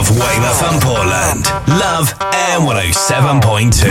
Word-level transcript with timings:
Love 0.00 0.16
Weymouth 0.18 0.62
and 0.62 0.80
Portland. 0.80 1.44
Love 1.68 2.14
Air 2.32 2.58
107.2. 2.60 3.84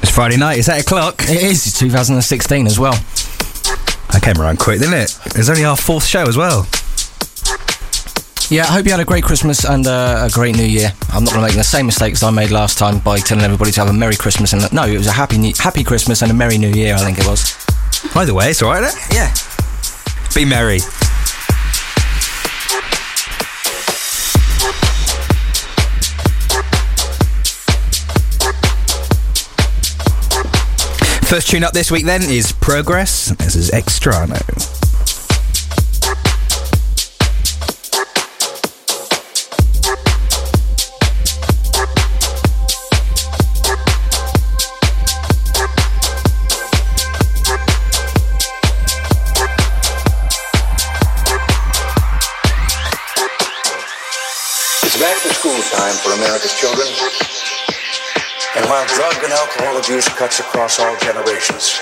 It's 0.00 0.12
Friday 0.14 0.36
night, 0.36 0.58
it's 0.58 0.68
8 0.68 0.82
o'clock. 0.82 1.22
It 1.22 1.42
is, 1.42 1.66
it's 1.66 1.76
2016 1.80 2.68
as 2.68 2.78
well. 2.78 2.94
I 4.10 4.20
came 4.22 4.40
around 4.40 4.60
quick, 4.60 4.78
didn't 4.78 4.94
it? 4.94 5.18
It 5.26 5.38
was 5.38 5.50
only 5.50 5.64
our 5.64 5.76
fourth 5.76 6.06
show 6.06 6.22
as 6.22 6.36
well. 6.36 6.68
Yeah, 8.48 8.62
I 8.62 8.74
hope 8.74 8.84
you 8.84 8.92
had 8.92 9.00
a 9.00 9.04
great 9.04 9.24
Christmas 9.24 9.64
and 9.64 9.88
uh, 9.88 10.28
a 10.30 10.30
great 10.32 10.54
New 10.54 10.62
Year. 10.62 10.92
I'm 11.12 11.24
not 11.24 11.32
going 11.34 11.42
to 11.42 11.48
make 11.48 11.56
the 11.56 11.64
same 11.64 11.86
mistakes 11.86 12.22
I 12.22 12.30
made 12.30 12.52
last 12.52 12.78
time 12.78 13.00
by 13.00 13.18
telling 13.18 13.42
everybody 13.42 13.72
to 13.72 13.80
have 13.80 13.90
a 13.90 13.92
Merry 13.92 14.14
Christmas 14.14 14.52
and 14.52 14.72
no, 14.72 14.84
it 14.84 14.98
was 14.98 15.08
a 15.08 15.12
happy 15.12 15.36
new, 15.36 15.52
happy 15.58 15.82
Christmas 15.82 16.22
and 16.22 16.30
a 16.30 16.34
Merry 16.34 16.58
New 16.58 16.70
Year. 16.70 16.94
I 16.94 16.98
think 16.98 17.18
it 17.18 17.26
was. 17.26 17.56
Either 18.14 18.34
way, 18.34 18.50
it's 18.50 18.62
alright, 18.62 18.84
isn't 18.84 19.10
it? 19.10 19.14
Yeah. 19.16 19.34
Be 20.36 20.44
merry. 20.44 20.80
First 31.22 31.48
tune 31.48 31.64
up 31.64 31.72
this 31.72 31.90
week 31.90 32.04
then 32.04 32.22
is 32.22 32.52
Progress. 32.52 33.28
This 33.38 33.56
is 33.56 33.70
Extrano. 33.70 34.85
Back 54.96 55.20
to 55.24 55.34
school 55.34 55.60
time 55.76 55.92
for 56.00 56.16
America's 56.16 56.56
children. 56.56 56.88
And 58.56 58.64
while 58.64 58.86
drug 58.96 59.12
and 59.24 59.30
alcohol 59.30 59.76
abuse 59.76 60.08
cuts 60.08 60.40
across 60.40 60.80
all 60.80 60.96
generations, 61.04 61.76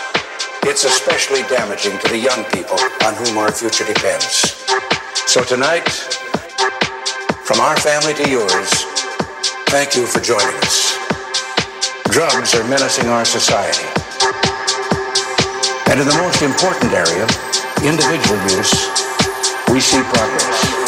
it's 0.67 0.83
especially 0.83 1.43
damaging 1.47 1.97
to 2.01 2.09
the 2.09 2.19
young 2.19 2.43
people 2.51 2.75
on 3.07 3.15
whom 3.15 3.39
our 3.39 3.53
future 3.53 3.85
depends. 3.87 4.67
So 5.31 5.45
tonight, 5.45 5.87
from 7.47 7.61
our 7.61 7.77
family 7.77 8.15
to 8.15 8.29
yours, 8.29 8.71
thank 9.71 9.95
you 9.95 10.07
for 10.07 10.19
joining 10.19 10.59
us. 10.67 10.99
Drugs 12.11 12.53
are 12.57 12.67
menacing 12.67 13.07
our 13.07 13.25
society. 13.25 13.87
And 15.87 16.01
in 16.01 16.07
the 16.09 16.19
most 16.19 16.43
important 16.43 16.91
area, 16.91 17.31
individual 17.87 18.43
use, 18.59 18.75
we 19.71 19.79
see 19.79 20.03
progress. 20.03 20.84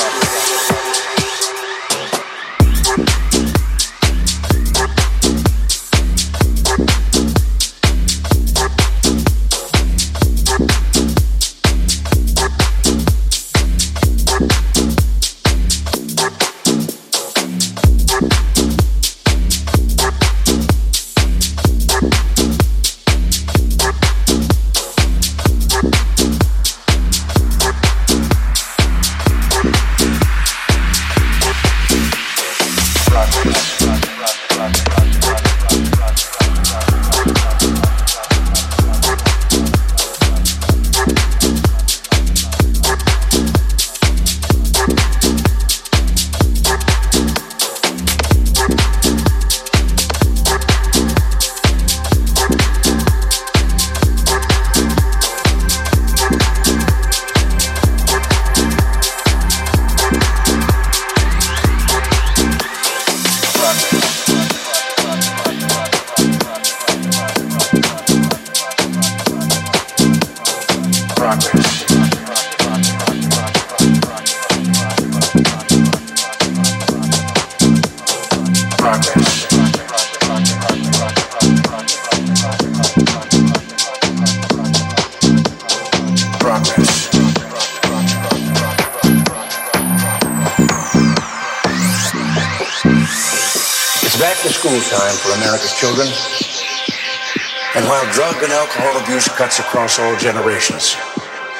Cuts 99.36 99.58
across 99.58 99.98
all 99.98 100.16
generations, 100.16 100.96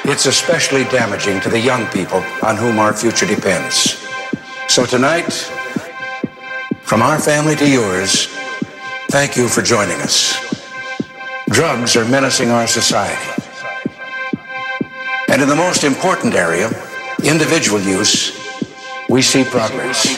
it's 0.05 0.25
especially 0.25 0.85
damaging 0.85 1.41
to 1.43 1.51
the 1.51 1.61
young 1.61 1.87
people 1.89 2.25
on 2.43 2.57
whom 2.57 2.79
our 2.79 2.95
future 2.95 3.27
depends. 3.27 4.03
So 4.69 4.87
tonight, 4.87 5.31
from 6.81 7.03
our 7.03 7.19
family 7.19 7.55
to 7.57 7.69
yours, 7.69 8.29
thank 9.11 9.37
you 9.37 9.47
for 9.47 9.61
joining 9.61 10.01
us. 10.01 10.41
Drugs 11.51 11.97
are 11.97 12.09
menacing 12.09 12.49
our 12.49 12.67
society. 12.67 13.43
And 15.29 15.43
in 15.43 15.49
the 15.49 15.57
most 15.57 15.85
important 15.85 16.35
area, 16.35 16.71
individual 17.23 17.81
use, 17.81 18.33
we 19.11 19.21
see 19.21 19.45
progress. 19.45 20.17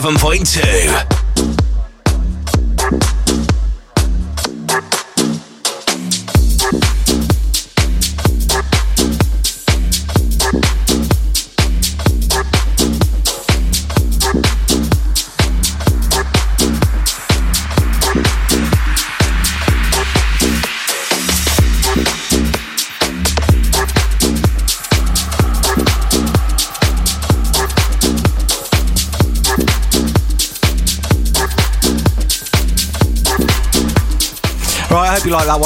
107.2. 0.00 0.39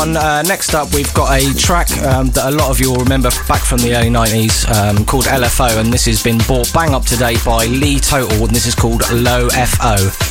Uh, 0.05 0.43
next 0.43 0.75
up, 0.75 0.93
we've 0.93 1.13
got 1.15 1.33
a 1.41 1.55
track 1.55 1.91
um, 2.03 2.29
that 2.31 2.53
a 2.53 2.55
lot 2.55 2.71
of 2.71 2.79
you 2.79 2.91
will 2.91 2.99
remember 2.99 3.31
back 3.49 3.63
from 3.63 3.79
the 3.79 3.97
early 3.97 4.11
90s 4.11 4.69
um, 4.71 5.07
called 5.07 5.25
LFO, 5.25 5.81
and 5.81 5.91
this 5.91 6.05
has 6.05 6.23
been 6.23 6.37
brought 6.39 6.71
bang 6.75 6.95
up 6.95 7.07
to 7.07 7.17
date 7.17 7.43
by 7.45 7.65
Lee 7.67 7.99
Total, 7.99 8.45
and 8.45 8.55
this 8.55 8.67
is 8.67 8.75
called 8.75 9.03
Low 9.11 9.49
FO. 9.49 10.24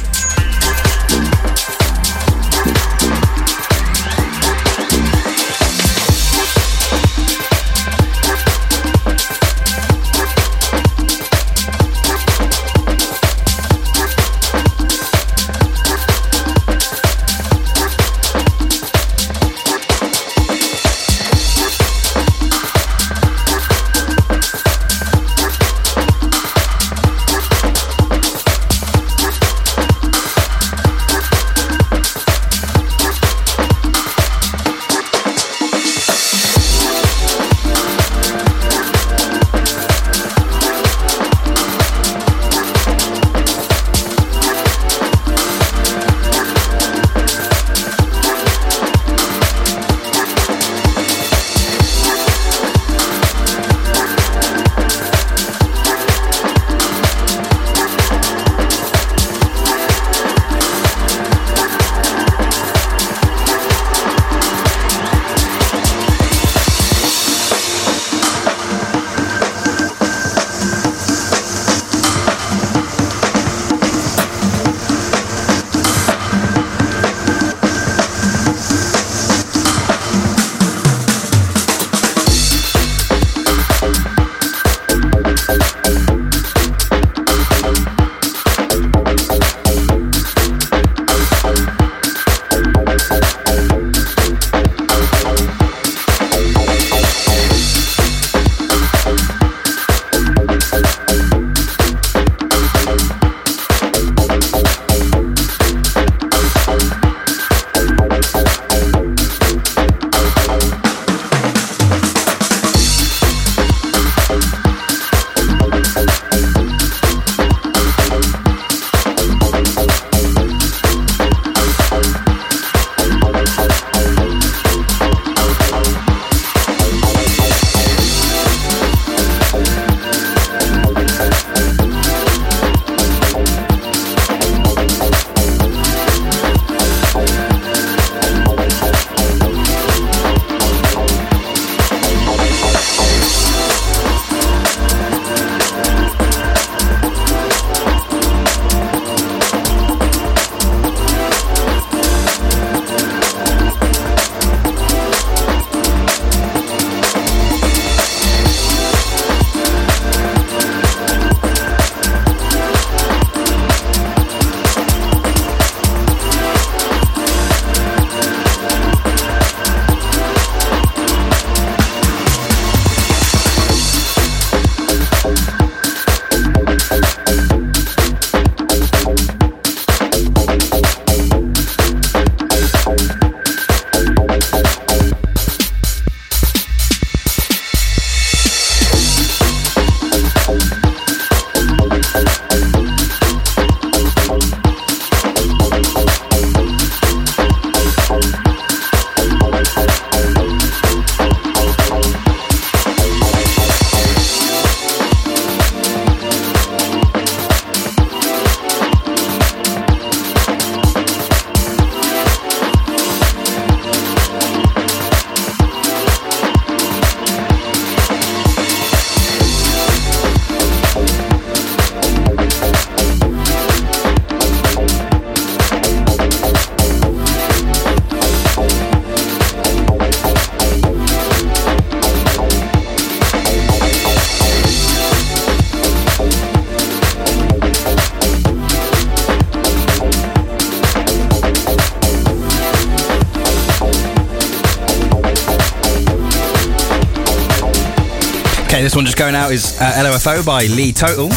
This 248.94 248.98
one 248.98 249.06
just 249.06 249.18
going 249.18 249.34
out 249.34 249.52
is 249.52 249.76
uh, 249.82 250.04
LOFO 250.06 250.46
by 250.46 250.66
Lee 250.66 250.94
Total. 250.94 251.28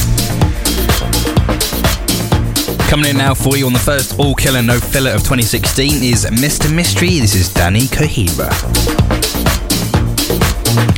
Coming 2.90 3.08
in 3.08 3.16
now 3.16 3.32
for 3.32 3.56
you 3.56 3.64
on 3.64 3.72
the 3.72 3.78
first 3.78 4.18
all 4.18 4.34
killer 4.34 4.60
no 4.60 4.78
filler 4.78 5.12
of 5.12 5.20
2016 5.20 6.02
is 6.02 6.26
Mr. 6.26 6.74
Mystery. 6.74 7.18
This 7.18 7.34
is 7.34 7.48
Danny 7.48 7.86
Kohira. 7.88 8.52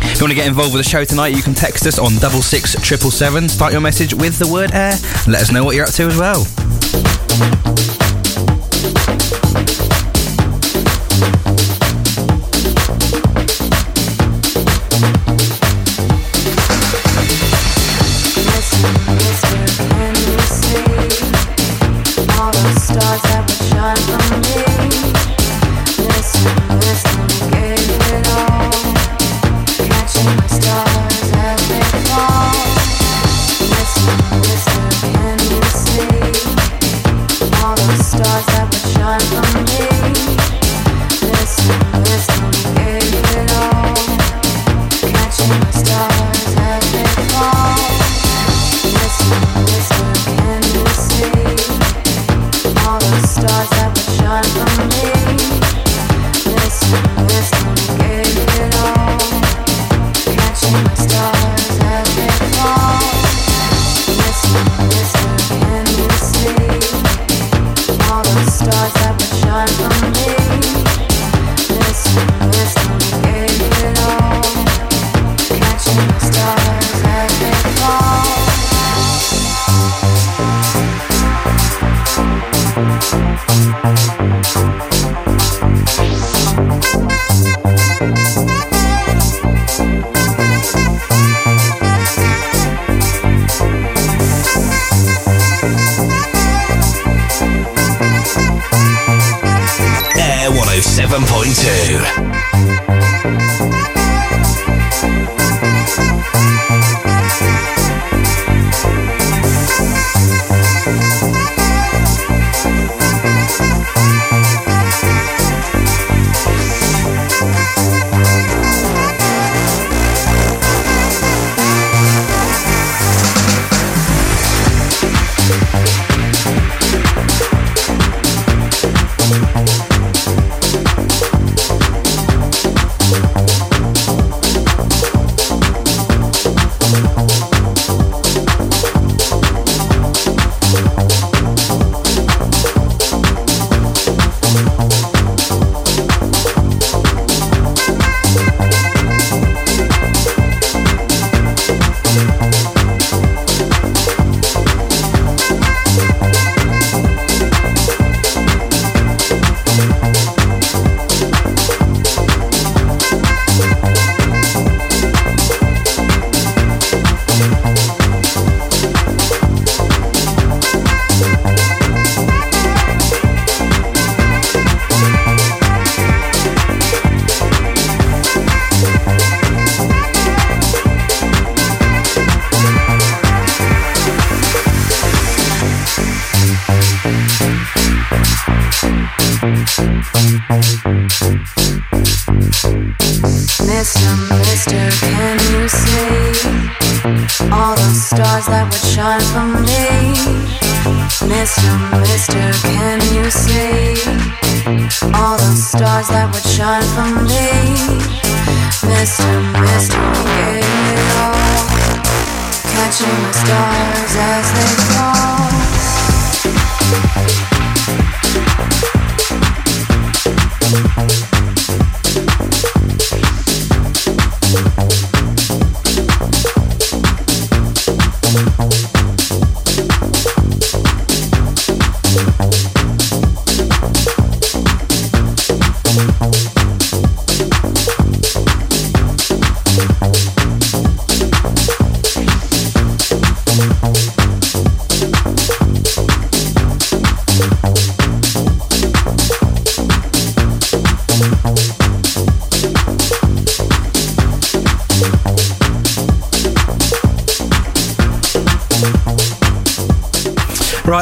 If 0.02 0.18
you 0.18 0.24
want 0.24 0.32
to 0.32 0.34
get 0.34 0.48
involved 0.48 0.74
with 0.74 0.82
the 0.82 0.90
show 0.90 1.04
tonight, 1.04 1.28
you 1.28 1.42
can 1.42 1.54
text 1.54 1.86
us 1.86 1.96
on 1.96 2.16
double 2.16 2.42
six 2.42 2.74
triple 2.82 3.12
seven. 3.12 3.48
Start 3.48 3.70
your 3.70 3.80
message 3.80 4.12
with 4.12 4.40
the 4.40 4.48
word 4.52 4.72
air. 4.72 4.94
Let 5.28 5.42
us 5.42 5.52
know 5.52 5.64
what 5.64 5.76
you're 5.76 5.86
up 5.86 5.94
to 5.94 6.06
as 6.08 6.16
well. 6.16 6.44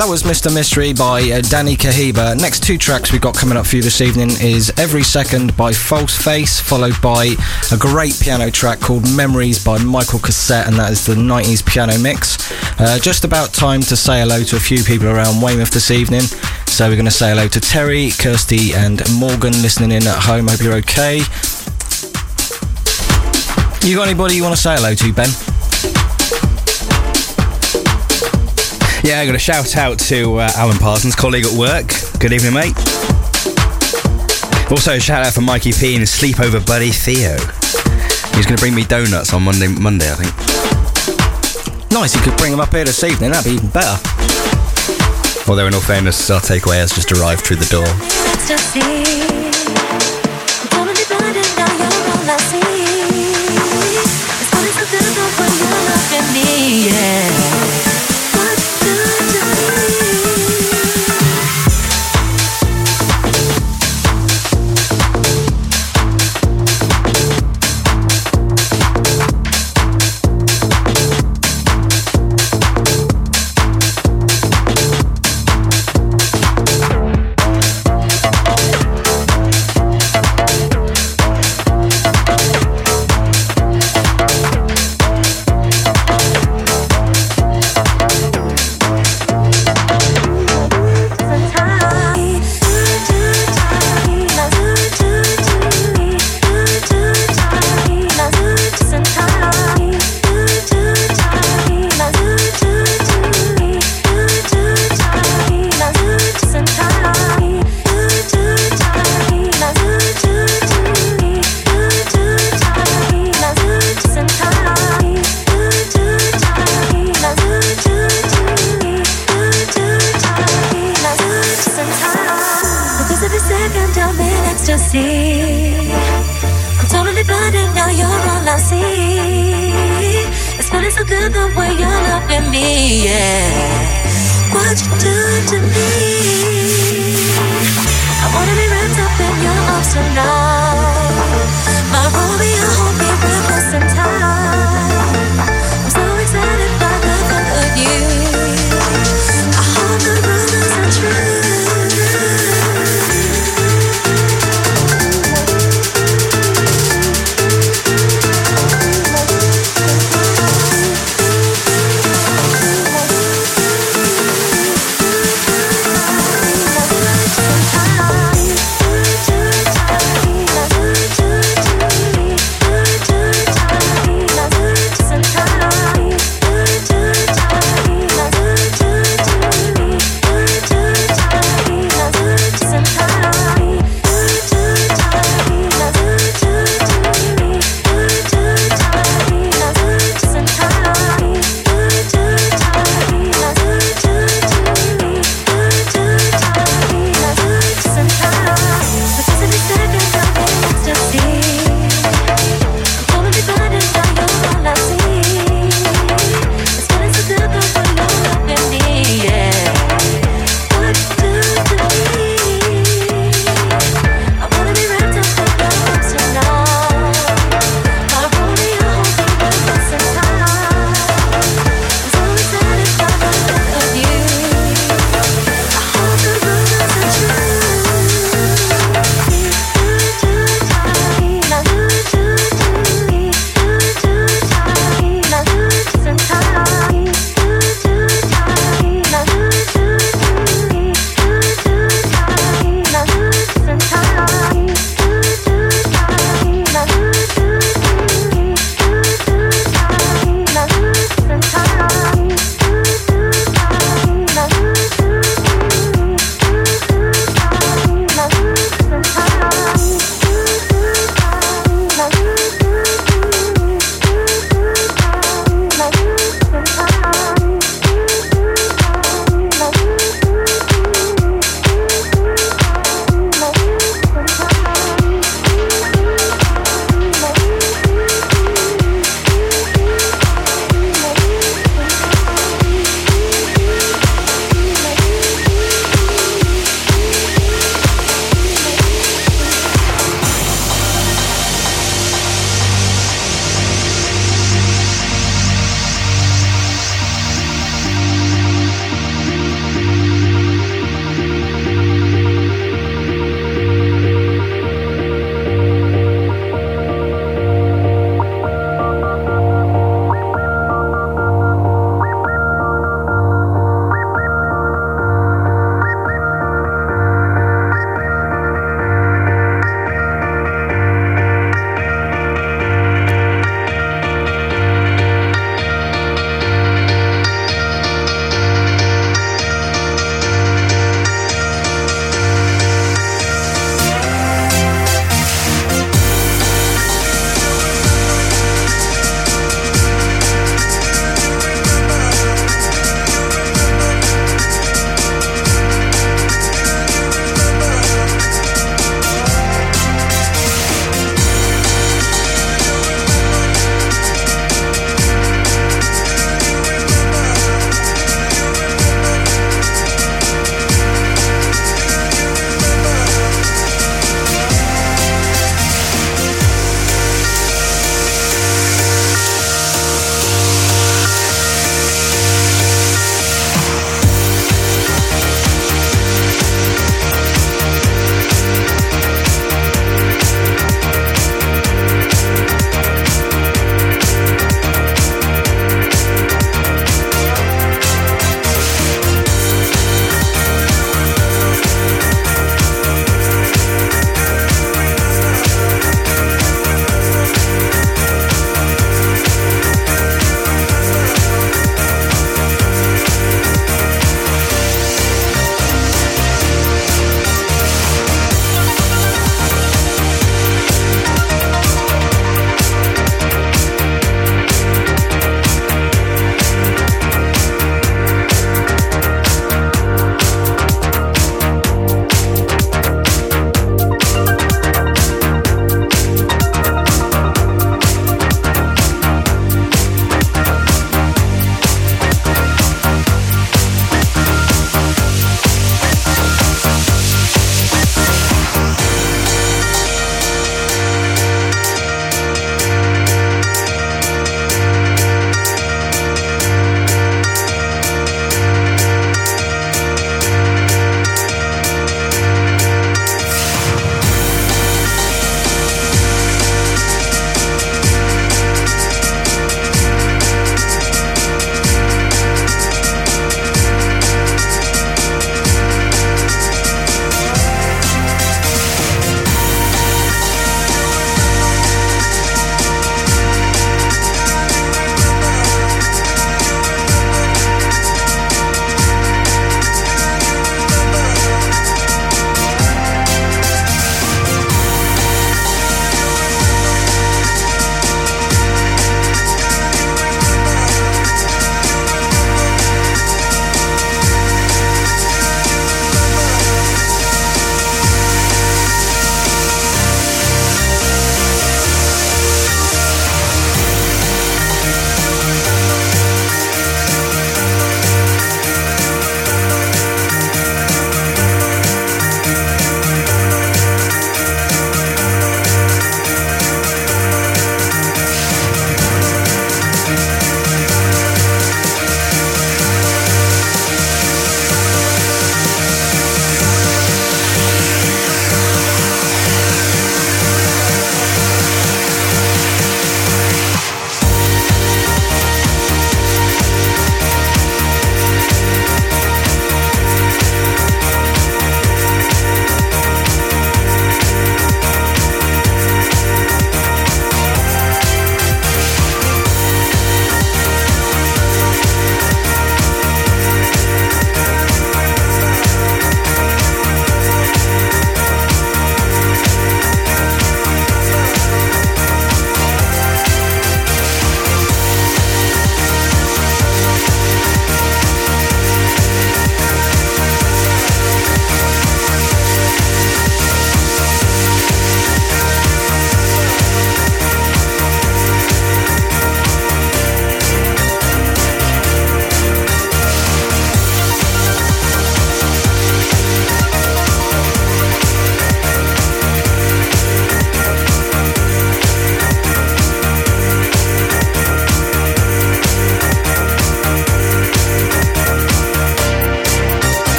That 0.00 0.08
was 0.08 0.22
Mr. 0.22 0.52
Mystery 0.54 0.94
by 0.94 1.20
uh, 1.30 1.42
Danny 1.42 1.76
Kahiba. 1.76 2.34
Next 2.40 2.62
two 2.62 2.78
tracks 2.78 3.12
we've 3.12 3.20
got 3.20 3.36
coming 3.36 3.58
up 3.58 3.66
for 3.66 3.76
you 3.76 3.82
this 3.82 4.00
evening 4.00 4.30
is 4.40 4.72
Every 4.78 5.02
Second 5.02 5.54
by 5.58 5.74
False 5.74 6.16
Face, 6.16 6.58
followed 6.58 6.98
by 7.02 7.34
a 7.70 7.76
great 7.76 8.18
piano 8.18 8.50
track 8.50 8.80
called 8.80 9.02
Memories 9.14 9.62
by 9.62 9.76
Michael 9.76 10.18
Cassette, 10.18 10.66
and 10.68 10.76
that 10.76 10.90
is 10.90 11.04
the 11.04 11.14
90s 11.14 11.66
piano 11.66 11.98
mix. 11.98 12.50
Uh, 12.80 12.98
just 12.98 13.24
about 13.24 13.52
time 13.52 13.82
to 13.82 13.94
say 13.94 14.20
hello 14.20 14.42
to 14.42 14.56
a 14.56 14.60
few 14.60 14.82
people 14.82 15.06
around 15.06 15.42
Weymouth 15.42 15.70
this 15.70 15.90
evening. 15.90 16.22
So 16.64 16.88
we're 16.88 16.96
going 16.96 17.04
to 17.04 17.10
say 17.10 17.28
hello 17.28 17.46
to 17.48 17.60
Terry, 17.60 18.10
Kirsty, 18.10 18.72
and 18.72 19.02
Morgan 19.18 19.52
listening 19.60 19.92
in 19.92 20.06
at 20.06 20.22
home. 20.22 20.48
Hope 20.48 20.62
you're 20.62 20.76
okay. 20.76 21.18
You 23.86 23.96
got 23.96 24.08
anybody 24.08 24.36
you 24.36 24.44
want 24.44 24.56
to 24.56 24.62
say 24.62 24.76
hello 24.76 24.94
to, 24.94 25.12
Ben? 25.12 25.49
Yeah, 29.02 29.20
I 29.20 29.26
got 29.26 29.34
a 29.34 29.38
shout 29.38 29.76
out 29.76 29.98
to 30.10 30.36
uh, 30.36 30.50
Alan 30.56 30.76
Parsons, 30.76 31.16
colleague 31.16 31.46
at 31.46 31.56
work. 31.56 31.88
Good 32.20 32.34
evening, 32.34 32.52
mate. 32.52 32.76
Also, 34.70 34.92
a 34.92 35.00
shout 35.00 35.24
out 35.24 35.32
for 35.32 35.40
Mikey 35.40 35.72
P 35.72 35.94
and 35.94 36.00
his 36.00 36.10
sleepover 36.10 36.64
buddy 36.66 36.90
Theo. 36.90 37.32
He's 38.36 38.44
going 38.44 38.56
to 38.56 38.60
bring 38.60 38.74
me 38.74 38.84
donuts 38.84 39.32
on 39.32 39.42
Monday. 39.42 39.68
Monday, 39.68 40.04
I 40.10 40.16
think. 40.16 41.90
Nice, 41.90 42.14
you 42.14 42.20
could 42.20 42.36
bring 42.36 42.50
them 42.52 42.60
up 42.60 42.72
here 42.72 42.84
this 42.84 43.02
evening. 43.02 43.30
That'd 43.30 43.50
be 43.50 43.56
even 43.56 43.70
better. 43.70 43.96
Although, 45.48 45.66
in 45.66 45.74
all 45.74 45.80
fairness, 45.80 46.30
our 46.30 46.40
takeaway 46.40 46.76
has 46.76 46.92
just 46.92 47.10
arrived 47.10 47.40
through 47.40 47.56
the 47.56 47.66
door. 47.72 47.88
Yeah. 56.86 57.29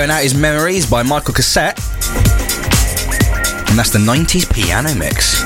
Going 0.00 0.10
out 0.10 0.24
is 0.24 0.34
Memories 0.34 0.88
by 0.88 1.02
Michael 1.02 1.34
Cassette. 1.34 1.78
And 3.68 3.78
that's 3.78 3.90
the 3.90 3.98
90s 3.98 4.50
piano 4.50 4.94
mix. 4.94 5.44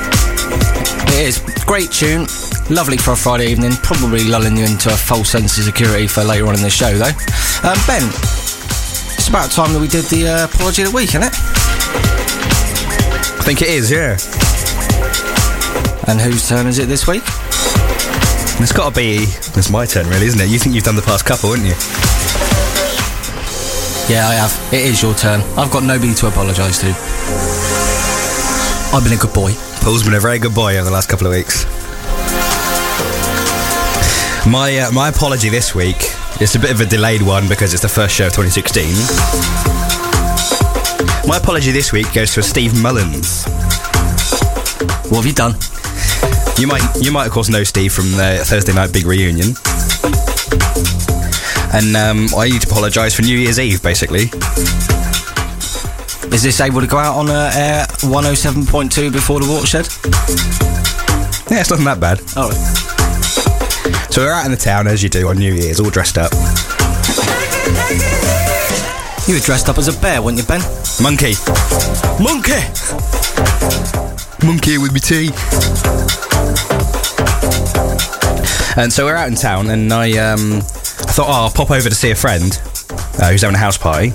It 1.11 1.27
is. 1.27 1.39
Great 1.65 1.91
tune. 1.91 2.25
Lovely 2.69 2.95
for 2.95 3.11
a 3.11 3.17
Friday 3.17 3.47
evening. 3.47 3.73
Probably 3.83 4.23
lulling 4.23 4.55
you 4.55 4.63
into 4.63 4.87
a 4.87 4.95
false 4.95 5.29
sense 5.29 5.57
of 5.57 5.65
security 5.65 6.07
for 6.07 6.23
later 6.23 6.47
on 6.47 6.55
in 6.55 6.61
the 6.61 6.69
show, 6.69 6.93
though. 6.93 7.11
Um, 7.67 7.75
ben, 7.85 8.07
it's 9.19 9.27
about 9.27 9.51
time 9.51 9.73
that 9.73 9.79
we 9.81 9.89
did 9.89 10.05
the 10.05 10.25
uh, 10.25 10.45
apology 10.45 10.83
of 10.83 10.91
the 10.91 10.95
week, 10.95 11.09
isn't 11.09 11.23
it? 11.23 11.35
I 13.35 13.43
think 13.43 13.61
it 13.61 13.67
is, 13.67 13.91
yeah. 13.91 14.15
And 16.07 16.21
whose 16.21 16.47
turn 16.47 16.67
is 16.67 16.79
it 16.79 16.87
this 16.87 17.05
week? 17.05 17.23
It's 18.63 18.71
got 18.71 18.93
to 18.93 18.95
be. 18.95 19.17
It's 19.19 19.69
my 19.69 19.85
turn, 19.85 20.07
really, 20.07 20.27
isn't 20.27 20.39
it? 20.39 20.47
You 20.47 20.59
think 20.59 20.75
you've 20.75 20.85
done 20.85 20.95
the 20.95 21.01
past 21.01 21.25
couple, 21.25 21.51
haven't 21.51 21.65
you? 21.65 22.04
Yeah, 24.07 24.27
I 24.27 24.35
have. 24.35 24.53
It 24.71 24.85
is 24.85 25.01
your 25.01 25.15
turn. 25.15 25.41
I've 25.57 25.71
got 25.71 25.83
nobody 25.83 26.13
to 26.13 26.27
apologise 26.27 26.77
to. 26.81 26.93
I've 28.95 29.03
been 29.03 29.13
a 29.13 29.17
good 29.17 29.33
boy. 29.33 29.51
Paul's 29.81 30.03
been 30.03 30.13
a 30.13 30.19
very 30.19 30.37
good 30.37 30.53
boy 30.53 30.75
over 30.77 30.85
the 30.85 30.91
last 30.91 31.09
couple 31.09 31.25
of 31.25 31.33
weeks. 31.33 31.65
My 34.45 34.77
uh, 34.77 34.91
my 34.91 35.09
apology 35.09 35.49
this 35.49 35.73
week. 35.73 35.97
It's 36.39 36.53
a 36.53 36.59
bit 36.59 36.69
of 36.69 36.81
a 36.81 36.85
delayed 36.85 37.23
one 37.23 37.49
because 37.49 37.73
it's 37.73 37.81
the 37.81 37.89
first 37.89 38.13
show 38.13 38.27
of 38.27 38.33
2016. 38.33 38.85
My 41.27 41.37
apology 41.37 41.71
this 41.71 41.91
week 41.91 42.13
goes 42.13 42.31
to 42.35 42.43
Steve 42.43 42.79
Mullins. 42.79 43.45
What 45.09 45.23
have 45.23 45.25
you 45.25 45.33
done? 45.33 45.55
You 46.59 46.67
might 46.67 46.83
you 47.01 47.11
might 47.11 47.25
of 47.25 47.31
course 47.31 47.49
know 47.49 47.63
Steve 47.63 47.91
from 47.91 48.11
the 48.11 48.43
Thursday 48.45 48.73
night 48.73 48.93
big 48.93 49.07
reunion. 49.07 49.55
And 51.75 51.97
um, 51.97 52.27
I 52.37 52.47
need 52.47 52.61
to 52.61 52.69
apologise 52.69 53.13
for 53.13 53.21
New 53.21 53.37
Year's 53.37 53.59
Eve, 53.59 53.83
basically. 53.83 54.29
Is 56.33 56.41
this 56.41 56.61
able 56.61 56.79
to 56.79 56.87
go 56.87 56.97
out 56.97 57.17
on 57.17 57.29
uh, 57.29 57.51
air 57.53 57.85
107.2 57.99 59.11
before 59.11 59.41
the 59.41 59.49
watershed? 59.51 59.85
Yeah, 61.51 61.59
it's 61.59 61.69
nothing 61.69 61.83
that 61.83 61.99
bad. 61.99 62.21
Oh. 62.37 62.49
So 64.09 64.21
we're 64.21 64.31
out 64.31 64.45
in 64.45 64.51
the 64.51 64.57
town 64.57 64.87
as 64.87 65.03
you 65.03 65.09
do 65.09 65.27
on 65.27 65.37
New 65.37 65.53
Year's, 65.53 65.81
all 65.81 65.89
dressed 65.89 66.17
up. 66.17 66.31
You 69.27 69.33
were 69.33 69.41
dressed 69.41 69.67
up 69.67 69.77
as 69.77 69.89
a 69.89 69.99
bear, 69.99 70.21
weren't 70.21 70.37
you, 70.37 70.45
Ben? 70.45 70.61
Monkey. 71.01 71.33
Monkey! 72.23 72.63
Monkey 74.45 74.77
with 74.77 74.93
me 74.93 75.01
tea. 75.01 75.29
And 78.77 78.93
so 78.93 79.03
we're 79.05 79.15
out 79.15 79.27
in 79.27 79.35
town, 79.35 79.69
and 79.69 79.91
I 79.91 80.17
um, 80.17 80.61
I 80.61 80.84
thought, 81.15 81.29
oh, 81.29 81.43
I'll 81.45 81.49
pop 81.49 81.71
over 81.71 81.87
to 81.87 81.95
see 81.95 82.11
a 82.11 82.15
friend 82.15 82.51
uh, 83.23 83.31
who's 83.31 83.41
having 83.41 83.55
a 83.55 83.57
house 83.57 83.77
party. 83.77 84.09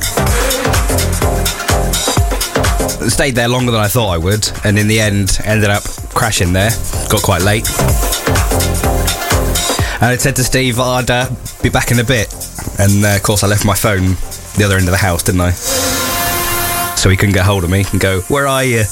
Stayed 3.09 3.35
there 3.35 3.49
longer 3.49 3.73
than 3.73 3.81
I 3.81 3.89
thought 3.89 4.11
I 4.11 4.19
would, 4.19 4.47
and 4.67 4.79
in 4.79 4.87
the 4.87 5.01
end, 5.01 5.39
ended 5.43 5.71
up 5.71 5.83
crashing 6.13 6.53
there. 6.53 6.69
Got 7.09 7.23
quite 7.23 7.41
late. 7.41 7.67
And 9.97 10.13
I 10.13 10.17
said 10.19 10.37
to 10.37 10.45
Steve 10.45 10.79
I'd 10.79 11.11
uh, 11.11 11.31
be 11.63 11.71
back 11.71 11.91
in 11.91 12.01
a 12.01 12.05
bit. 12.05 12.29
And 12.79 13.03
uh, 13.03 13.17
of 13.17 13.23
course, 13.23 13.45
I 13.45 13.47
left 13.47 13.65
my 13.65 13.75
phone 13.75 14.13
the 14.59 14.65
other 14.67 14.77
end 14.77 14.85
of 14.85 14.93
the 14.93 15.01
house, 15.01 15.23
didn't 15.23 15.41
I? 15.41 15.53
So 15.53 17.09
he 17.09 17.17
couldn't 17.17 17.35
get 17.35 17.47
hold 17.47 17.65
of 17.65 17.71
me 17.71 17.87
and 17.93 17.99
go, 17.99 18.21
Where 18.29 18.47
are 18.47 18.63
you? 18.63 18.85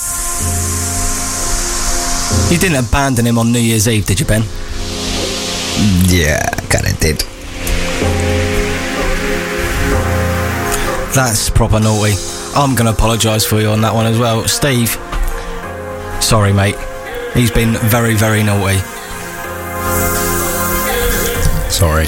You 2.49 2.59
didn't 2.59 2.88
abandon 2.88 3.27
him 3.27 3.37
on 3.37 3.53
New 3.53 3.61
Year's 3.61 3.87
Eve, 3.87 4.07
did 4.07 4.18
you, 4.18 4.25
Ben? 4.25 4.44
Yeah, 6.09 6.49
kinda 6.71 6.97
did. 7.01 7.38
That's 11.14 11.51
proper 11.51 11.81
naughty. 11.81 12.14
I'm 12.55 12.75
going 12.75 12.87
to 12.87 12.92
apologise 12.92 13.44
for 13.44 13.61
you 13.61 13.68
on 13.68 13.81
that 13.83 13.94
one 13.94 14.07
as 14.07 14.18
well. 14.18 14.47
Steve, 14.47 14.90
sorry, 16.23 16.53
mate. 16.53 16.77
He's 17.35 17.51
been 17.51 17.75
very, 17.75 18.14
very 18.14 18.42
naughty. 18.42 18.79
Sorry. 21.71 22.07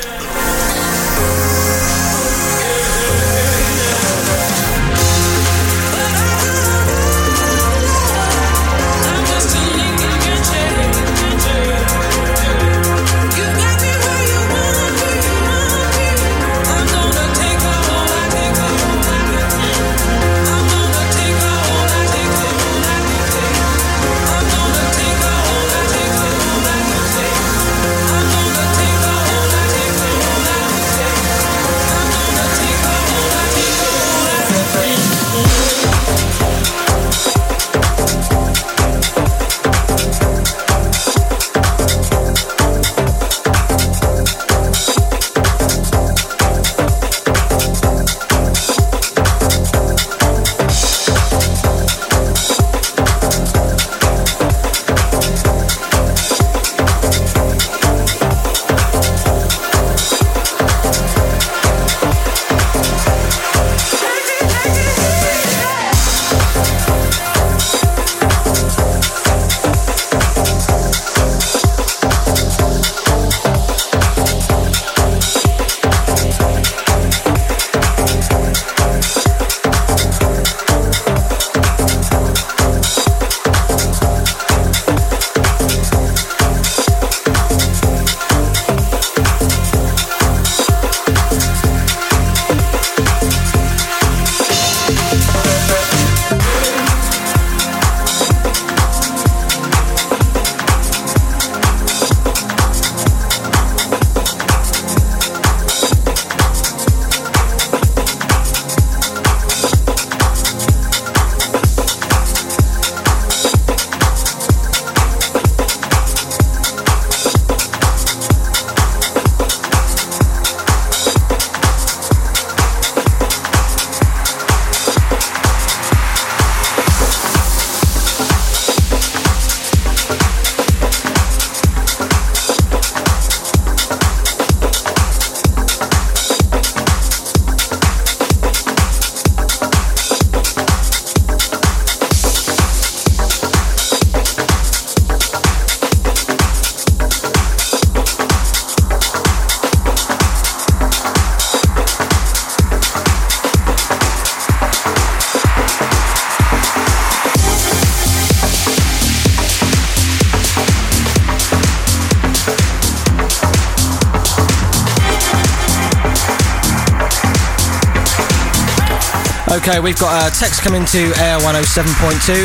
Okay, 169.51 169.81
we've 169.81 169.99
got 169.99 170.31
a 170.31 170.39
text 170.39 170.63
coming 170.63 170.85
to 170.87 171.11
Air 171.19 171.37
107.2. 171.43 171.51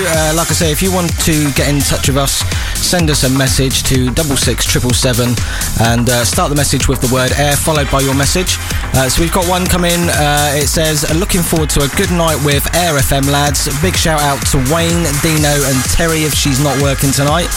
Uh, 0.10 0.34
like 0.36 0.50
I 0.50 0.58
say, 0.58 0.72
if 0.72 0.82
you 0.82 0.92
want 0.92 1.14
to 1.26 1.52
get 1.54 1.70
in 1.70 1.80
touch 1.80 2.08
with 2.08 2.18
us, 2.18 2.42
send 2.82 3.12
us 3.12 3.24
a 3.24 3.30
message 3.30 3.84
to 3.84 4.10
double 4.10 4.36
six 4.36 4.66
triple 4.66 4.90
seven 4.90 5.36
and 5.82 6.10
uh, 6.10 6.26
start 6.26 6.50
the 6.50 6.56
message 6.56 6.88
with 6.88 7.02
the 7.02 7.14
word 7.14 7.32
air 7.38 7.56
followed 7.56 7.92
by 7.92 8.02
your 8.02 8.16
message. 8.16 8.58
Uh, 8.98 9.08
so 9.08 9.22
we've 9.22 9.32
got 9.32 9.48
one 9.48 9.68
coming. 9.68 10.10
Uh, 10.10 10.58
it 10.58 10.66
says, 10.66 11.06
"Looking 11.14 11.44
forward 11.44 11.70
to 11.78 11.86
a 11.86 11.90
good 11.94 12.10
night 12.10 12.42
with 12.44 12.66
Air 12.74 12.98
FM 12.98 13.30
lads. 13.30 13.70
Big 13.84 13.96
shout 13.96 14.22
out 14.22 14.42
to 14.50 14.58
Wayne, 14.74 15.06
Dino, 15.22 15.54
and 15.54 15.78
Terry 15.94 16.26
if 16.26 16.34
she's 16.34 16.60
not 16.60 16.74
working 16.82 17.12
tonight. 17.12 17.54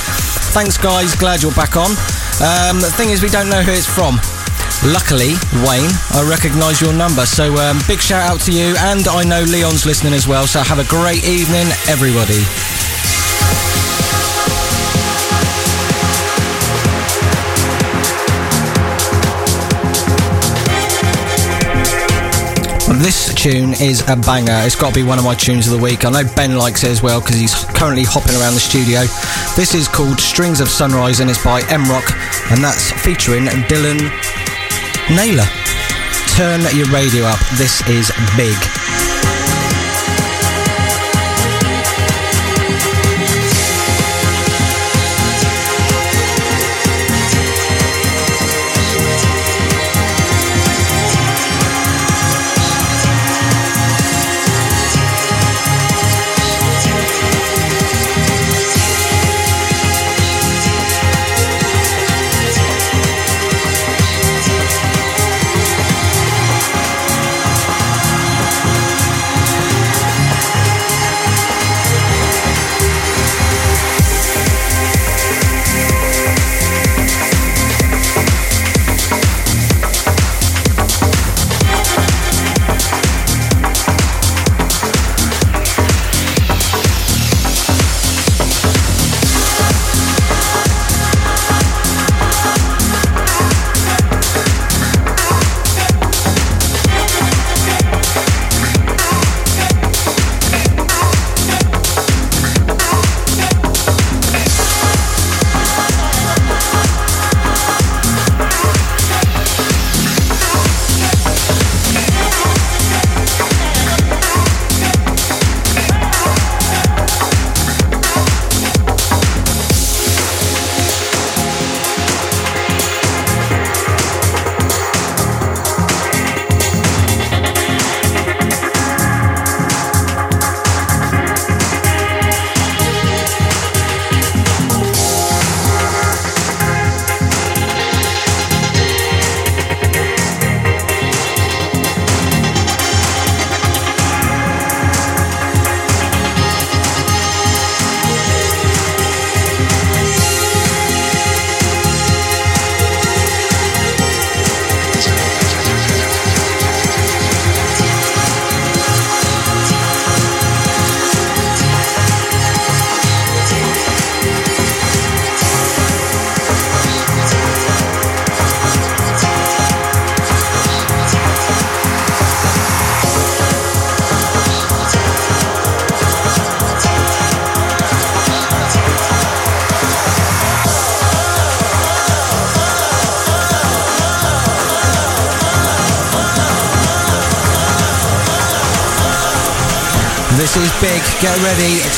Thanks, 0.53 0.77
guys. 0.77 1.17
Glad 1.17 1.41
you're 1.41 1.57
back 1.57 1.75
on. 1.75 1.97
Um, 2.45 2.85
the 2.85 2.93
thing 3.01 3.09
is, 3.09 3.23
we 3.23 3.31
don't 3.31 3.49
know 3.49 3.63
who 3.63 3.73
it's 3.73 3.89
from." 3.89 4.21
Luckily, 4.87 5.35
Wayne, 5.67 5.91
I 6.15 6.25
recognise 6.29 6.81
your 6.81 6.93
number. 6.93 7.27
So 7.27 7.57
um, 7.57 7.81
big 7.89 8.01
shout 8.01 8.31
out 8.31 8.41
to 8.43 8.53
you, 8.53 8.77
and 8.79 9.09
I 9.09 9.25
know 9.25 9.43
Leon's 9.43 9.85
listening 9.85 10.13
as 10.15 10.29
well. 10.29 10.47
So 10.47 10.61
have 10.61 10.79
a 10.79 10.89
great 10.89 11.25
evening, 11.25 11.67
everybody. 11.89 12.45
This 23.03 23.35
tune 23.35 23.75
is 23.75 24.01
a 24.09 24.17
banger. 24.17 24.61
It's 24.65 24.75
got 24.75 24.93
to 24.93 24.95
be 24.95 25.07
one 25.07 25.19
of 25.19 25.25
my 25.25 25.35
tunes 25.35 25.67
of 25.67 25.73
the 25.73 25.83
week. 25.83 26.05
I 26.05 26.11
know 26.11 26.23
Ben 26.37 26.57
likes 26.57 26.85
it 26.85 26.91
as 26.91 27.03
well 27.03 27.21
because 27.21 27.37
he's 27.37 27.55
currently 27.75 28.05
hopping 28.05 28.35
around 28.37 28.55
the 28.55 28.61
studio. 28.61 29.01
This 29.57 29.75
is 29.75 29.89
called 29.89 30.21
Strings 30.21 30.61
of 30.61 30.69
Sunrise 30.69 31.21
and 31.21 31.31
it's 31.31 31.43
by 31.43 31.63
M 31.69 31.85
Rock 31.89 32.11
and 32.51 32.63
that's 32.63 32.91
featuring 33.03 33.45
Dylan 33.67 34.11
Naylor. 35.11 35.49
Turn 36.37 36.61
your 36.75 36.87
radio 36.91 37.25
up. 37.25 37.41
This 37.57 37.81
is 37.89 38.13
big. 38.37 38.78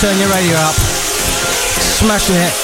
Turn 0.00 0.18
your 0.18 0.30
radio 0.30 0.56
up. 0.56 0.74
Smashing 2.00 2.36
it. 2.36 2.59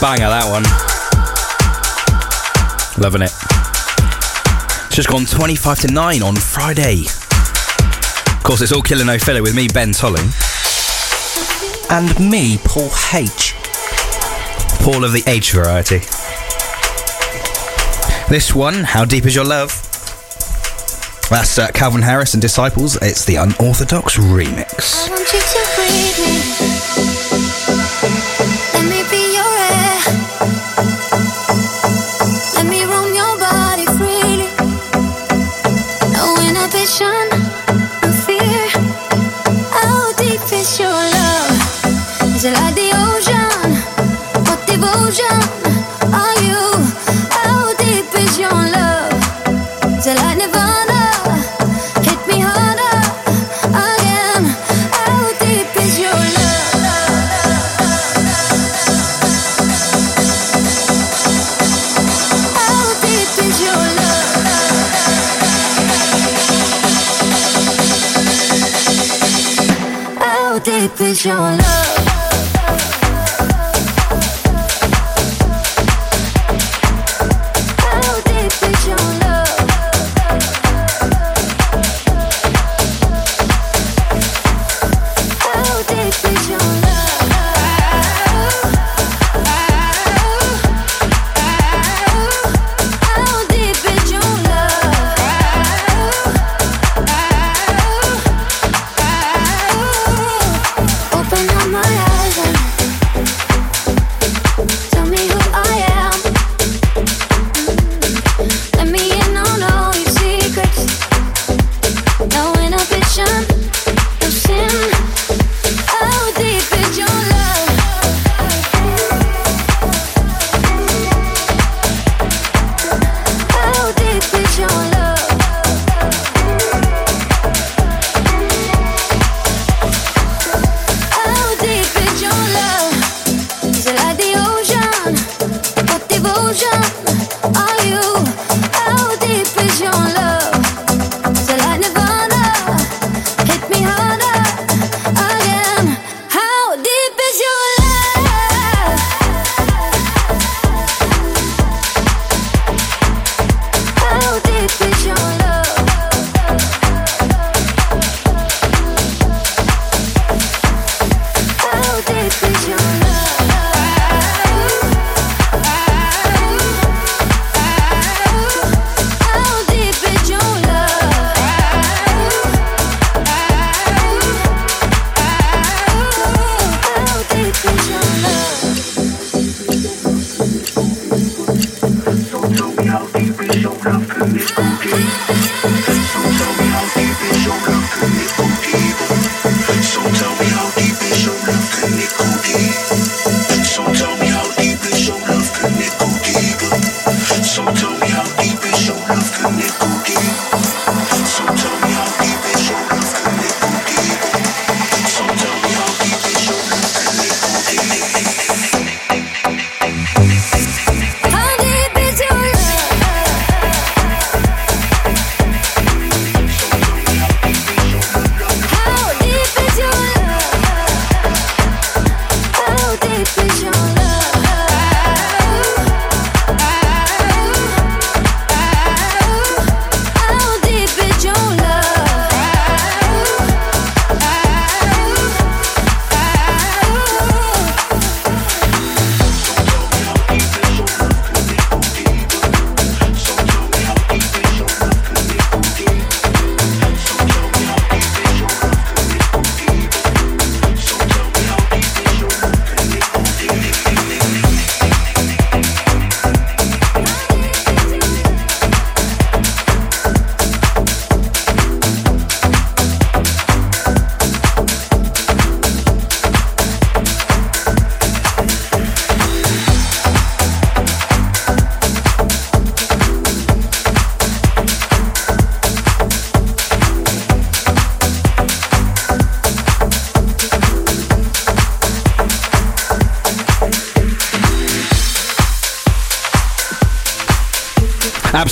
banger 0.00 0.28
that 0.28 0.46
one. 0.46 0.62
Loving 3.02 3.22
it. 3.22 3.32
It's 4.86 4.96
just 4.96 5.08
gone 5.08 5.24
25 5.24 5.80
to 5.80 5.92
9 5.92 6.22
on 6.22 6.36
Friday. 6.36 7.02
Of 8.36 8.42
course, 8.42 8.60
it's 8.60 8.72
all 8.72 8.82
Killer 8.82 9.04
No 9.04 9.18
Filler 9.18 9.42
with 9.42 9.54
me, 9.54 9.68
Ben 9.68 9.92
Tolley. 9.92 10.22
And 11.90 12.18
me, 12.30 12.58
Paul 12.64 12.90
H. 13.12 13.54
Paul 14.82 15.04
of 15.04 15.12
the 15.12 15.22
H 15.26 15.52
variety. 15.52 15.98
This 18.28 18.54
one, 18.54 18.84
How 18.84 19.04
Deep 19.04 19.26
Is 19.26 19.34
Your 19.34 19.44
Love? 19.44 19.70
That's 21.30 21.58
uh, 21.58 21.68
Calvin 21.72 22.02
Harris 22.02 22.34
and 22.34 22.40
Disciples. 22.40 22.96
It's 23.02 23.24
the 23.24 23.36
Unorthodox 23.36 24.16
remix. 24.16 25.08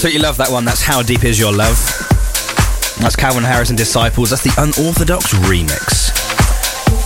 Absolutely 0.06 0.28
love 0.28 0.36
that 0.36 0.50
one. 0.50 0.64
That's 0.64 0.82
How 0.82 1.02
Deep 1.02 1.24
Is 1.24 1.36
Your 1.36 1.52
Love. 1.52 1.74
That's 3.00 3.16
Calvin 3.16 3.42
Harris 3.42 3.70
and 3.70 3.76
Disciples. 3.76 4.30
That's 4.30 4.44
the 4.44 4.54
unorthodox 4.54 5.34
remix. 5.50 6.14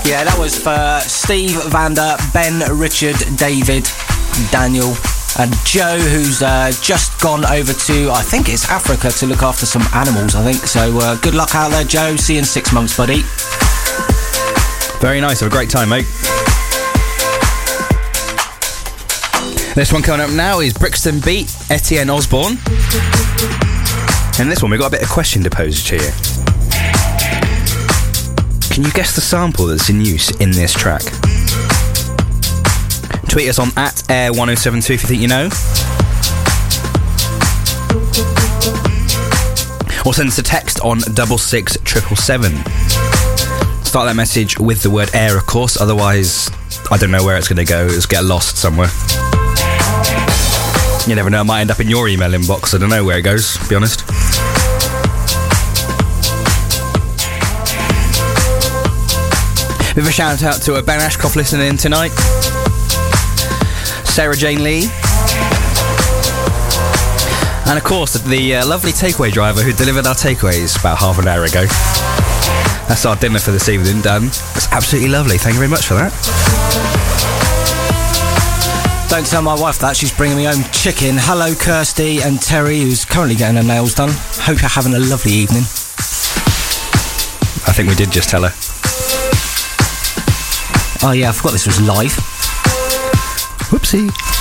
Yeah, 0.04 0.22
that 0.22 0.36
was 0.38 0.52
for 0.60 1.00
Steve 1.08 1.56
Vander, 1.72 2.14
Ben, 2.34 2.60
Richard, 2.76 3.16
David, 3.38 3.88
Daniel, 4.52 4.92
and 5.40 5.48
Joe, 5.64 5.96
who's 5.96 6.42
uh, 6.42 6.72
just 6.82 7.18
gone 7.22 7.46
over 7.46 7.72
to, 7.72 8.10
I 8.12 8.20
think 8.20 8.50
it's 8.50 8.68
Africa, 8.68 9.08
to 9.08 9.26
look 9.26 9.42
after 9.42 9.64
some 9.64 9.88
animals, 9.94 10.34
I 10.34 10.44
think. 10.44 10.60
So 10.68 10.98
uh, 11.00 11.16
good 11.24 11.32
luck 11.34 11.54
out 11.54 11.70
there, 11.70 11.84
Joe. 11.84 12.16
See 12.16 12.34
you 12.34 12.40
in 12.40 12.44
six 12.44 12.70
months, 12.70 12.94
buddy. 12.98 13.24
Very 15.00 15.22
nice. 15.22 15.40
Have 15.40 15.48
a 15.48 15.56
great 15.56 15.70
time, 15.70 15.88
mate. 15.88 16.04
This 19.74 19.92
one 19.92 20.02
coming 20.02 20.20
up 20.20 20.30
now 20.32 20.58
is 20.58 20.74
Brixton 20.74 21.20
Beat, 21.20 21.54
Etienne 21.70 22.08
Ozborne. 22.08 22.58
And 24.40 24.50
this 24.50 24.62
one, 24.62 24.72
we've 24.72 24.80
got 24.80 24.88
a 24.88 24.90
bit 24.90 25.02
of 25.02 25.08
question 25.08 25.44
to 25.44 25.50
pose 25.50 25.84
to 25.84 25.94
you. 25.94 26.10
Can 28.74 28.82
you 28.84 28.90
guess 28.90 29.14
the 29.14 29.20
sample 29.20 29.66
that's 29.66 29.88
in 29.88 30.00
use 30.00 30.30
in 30.40 30.50
this 30.50 30.72
track? 30.72 31.02
Tweet 33.28 33.48
us 33.48 33.60
on 33.60 33.68
at 33.76 33.94
air1072 34.08 34.90
if 34.90 35.02
you 35.02 35.08
think 35.08 35.22
you 35.22 35.28
know. 35.28 35.44
Or 40.04 40.12
send 40.12 40.28
us 40.30 40.38
a 40.38 40.42
text 40.42 40.80
on 40.80 40.98
double 41.14 41.38
six 41.38 41.78
triple 41.84 42.16
seven. 42.16 42.56
Start 43.84 44.08
that 44.08 44.16
message 44.16 44.58
with 44.58 44.82
the 44.82 44.90
word 44.90 45.10
air, 45.14 45.38
of 45.38 45.46
course, 45.46 45.80
otherwise, 45.80 46.50
I 46.90 46.96
don't 46.96 47.12
know 47.12 47.24
where 47.24 47.36
it's 47.36 47.48
going 47.48 47.64
to 47.64 47.70
go. 47.70 47.86
It's 47.86 48.06
get 48.06 48.24
lost 48.24 48.56
somewhere. 48.56 48.88
You 51.06 51.16
never 51.16 51.30
know, 51.30 51.40
it 51.40 51.44
might 51.44 51.62
end 51.62 51.70
up 51.70 51.80
in 51.80 51.88
your 51.88 52.08
email 52.08 52.30
inbox. 52.30 52.74
I 52.74 52.78
don't 52.78 52.90
know 52.90 53.04
where 53.04 53.18
it 53.18 53.22
goes, 53.22 53.56
to 53.56 53.68
be 53.68 53.74
honest. 53.74 54.06
Bit 59.94 60.04
of 60.04 60.06
a 60.06 60.12
shout 60.12 60.42
out 60.44 60.62
to 60.62 60.74
uh, 60.74 60.82
Ben 60.82 61.00
Ashcroft 61.00 61.34
listening 61.34 61.66
in 61.66 61.76
tonight. 61.76 62.10
Sarah 64.06 64.36
Jane 64.36 64.62
Lee. 64.62 64.84
And 67.66 67.78
of 67.78 67.84
course, 67.84 68.14
the 68.14 68.56
uh, 68.56 68.66
lovely 68.66 68.92
takeaway 68.92 69.32
driver 69.32 69.62
who 69.62 69.72
delivered 69.72 70.06
our 70.06 70.14
takeaways 70.14 70.78
about 70.78 70.98
half 70.98 71.18
an 71.18 71.26
hour 71.26 71.44
ago. 71.44 71.66
That's 72.88 73.04
our 73.06 73.16
dinner 73.16 73.38
for 73.38 73.50
this 73.50 73.68
evening 73.68 74.00
done. 74.00 74.26
It's 74.26 74.70
absolutely 74.72 75.10
lovely. 75.10 75.38
Thank 75.38 75.54
you 75.54 75.60
very 75.60 75.70
much 75.70 75.86
for 75.86 75.94
that. 75.94 76.79
Don't 79.10 79.26
tell 79.26 79.42
my 79.42 79.60
wife 79.60 79.80
that. 79.80 79.96
She's 79.96 80.12
bringing 80.12 80.36
me 80.36 80.44
home 80.44 80.62
chicken. 80.70 81.16
Hello, 81.18 81.52
Kirsty 81.52 82.22
and 82.22 82.40
Terry, 82.40 82.78
who's 82.78 83.04
currently 83.04 83.34
getting 83.34 83.56
her 83.56 83.62
nails 83.64 83.92
done. 83.92 84.10
Hope 84.38 84.60
you're 84.60 84.70
having 84.70 84.94
a 84.94 85.00
lovely 85.00 85.32
evening. 85.32 85.62
I 87.66 87.72
think 87.74 87.88
we 87.88 87.96
did 87.96 88.12
just 88.12 88.30
tell 88.30 88.44
her. 88.44 88.54
Oh, 91.02 91.10
yeah, 91.10 91.30
I 91.30 91.32
forgot 91.32 91.50
this 91.50 91.66
was 91.66 91.80
live. 91.80 92.12
Whoopsie. 93.66 94.39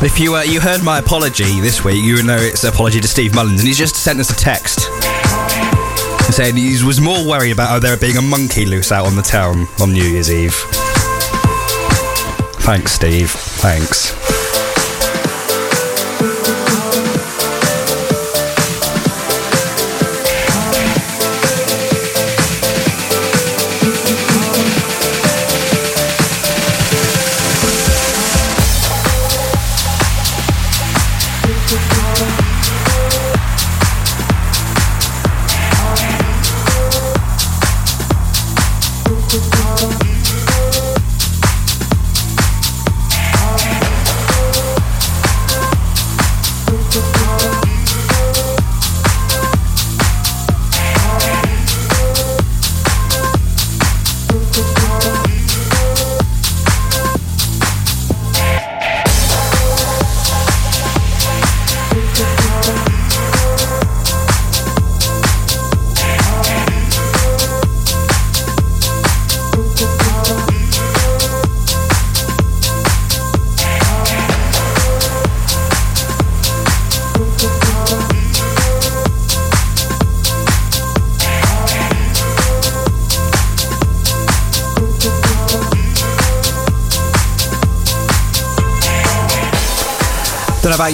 If 0.00 0.20
you 0.20 0.36
uh, 0.36 0.42
you 0.42 0.60
heard 0.60 0.84
my 0.84 1.00
apology 1.00 1.60
this 1.60 1.82
week, 1.84 2.04
you 2.04 2.14
would 2.14 2.24
know 2.24 2.36
it's 2.36 2.62
an 2.62 2.72
apology 2.72 3.00
to 3.00 3.08
Steve 3.08 3.34
Mullins, 3.34 3.60
and 3.60 3.66
he's 3.66 3.78
just 3.78 3.96
sent 3.96 4.20
us 4.20 4.30
a 4.30 4.36
text 4.36 4.80
saying 6.32 6.54
he 6.54 6.82
was 6.84 7.00
more 7.00 7.26
worried 7.26 7.50
about 7.50 7.76
oh, 7.76 7.80
there 7.80 7.96
being 7.96 8.16
a 8.16 8.22
monkey 8.22 8.64
loose 8.64 8.92
out 8.92 9.06
on 9.06 9.16
the 9.16 9.22
town 9.22 9.66
on 9.80 9.92
New 9.92 10.04
Year's 10.04 10.30
Eve. 10.30 10.54
Thanks, 12.62 12.92
Steve. 12.92 13.30
Thanks. 13.30 14.27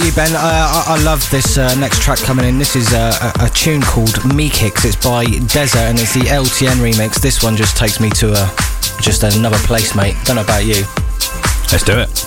You, 0.04 0.12
Ben. 0.12 0.34
Uh, 0.34 0.38
I, 0.38 0.96
I 0.98 1.02
love 1.02 1.28
this 1.30 1.56
uh, 1.56 1.74
next 1.76 2.02
track 2.02 2.18
coming 2.18 2.44
in. 2.44 2.58
This 2.58 2.76
is 2.76 2.92
uh, 2.92 3.32
a, 3.38 3.44
a 3.44 3.48
tune 3.50 3.80
called 3.80 4.24
Me 4.34 4.50
Kicks. 4.50 4.84
It's 4.84 4.96
by 4.96 5.24
Desert 5.24 5.78
and 5.78 5.98
it's 5.98 6.14
the 6.14 6.20
LTN 6.20 6.76
remix. 6.76 7.20
This 7.20 7.42
one 7.42 7.56
just 7.56 7.76
takes 7.76 8.00
me 8.00 8.10
to 8.10 8.32
a, 8.32 8.54
just 9.00 9.22
another 9.22 9.58
place, 9.58 9.94
mate. 9.94 10.16
Don't 10.24 10.36
know 10.36 10.42
about 10.42 10.64
you. 10.64 10.84
Let's 11.70 11.84
do 11.84 11.98
it. 11.98 12.23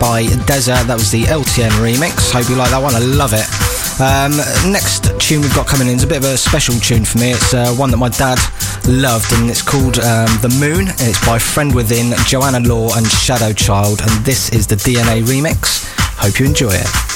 By 0.00 0.24
Desert. 0.46 0.88
That 0.88 0.96
was 0.96 1.10
the 1.12 1.22
LTN 1.24 1.70
remix. 1.78 2.32
Hope 2.32 2.48
you 2.48 2.56
like 2.56 2.70
that 2.70 2.82
one. 2.82 2.94
I 2.94 2.98
love 2.98 3.32
it. 3.36 3.46
Um, 4.00 4.32
next 4.72 5.12
tune 5.20 5.42
we've 5.42 5.54
got 5.54 5.66
coming 5.66 5.86
in 5.86 5.94
is 5.94 6.02
a 6.02 6.06
bit 6.06 6.16
of 6.16 6.24
a 6.24 6.38
special 6.38 6.74
tune 6.80 7.04
for 7.04 7.18
me. 7.18 7.32
It's 7.32 7.52
uh, 7.52 7.72
one 7.74 7.90
that 7.90 7.98
my 7.98 8.08
dad 8.08 8.38
loved, 8.88 9.30
and 9.34 9.50
it's 9.50 9.62
called 9.62 9.98
um, 10.00 10.32
The 10.40 10.56
Moon. 10.58 10.88
And 10.88 11.06
it's 11.06 11.24
by 11.24 11.38
Friend 11.38 11.72
Within, 11.74 12.14
Joanna 12.26 12.60
Law, 12.60 12.96
and 12.96 13.06
Shadow 13.06 13.52
Child. 13.52 14.00
And 14.00 14.24
this 14.24 14.50
is 14.50 14.66
the 14.66 14.76
DNA 14.76 15.22
remix. 15.22 15.86
Hope 16.16 16.40
you 16.40 16.46
enjoy 16.46 16.72
it. 16.72 17.09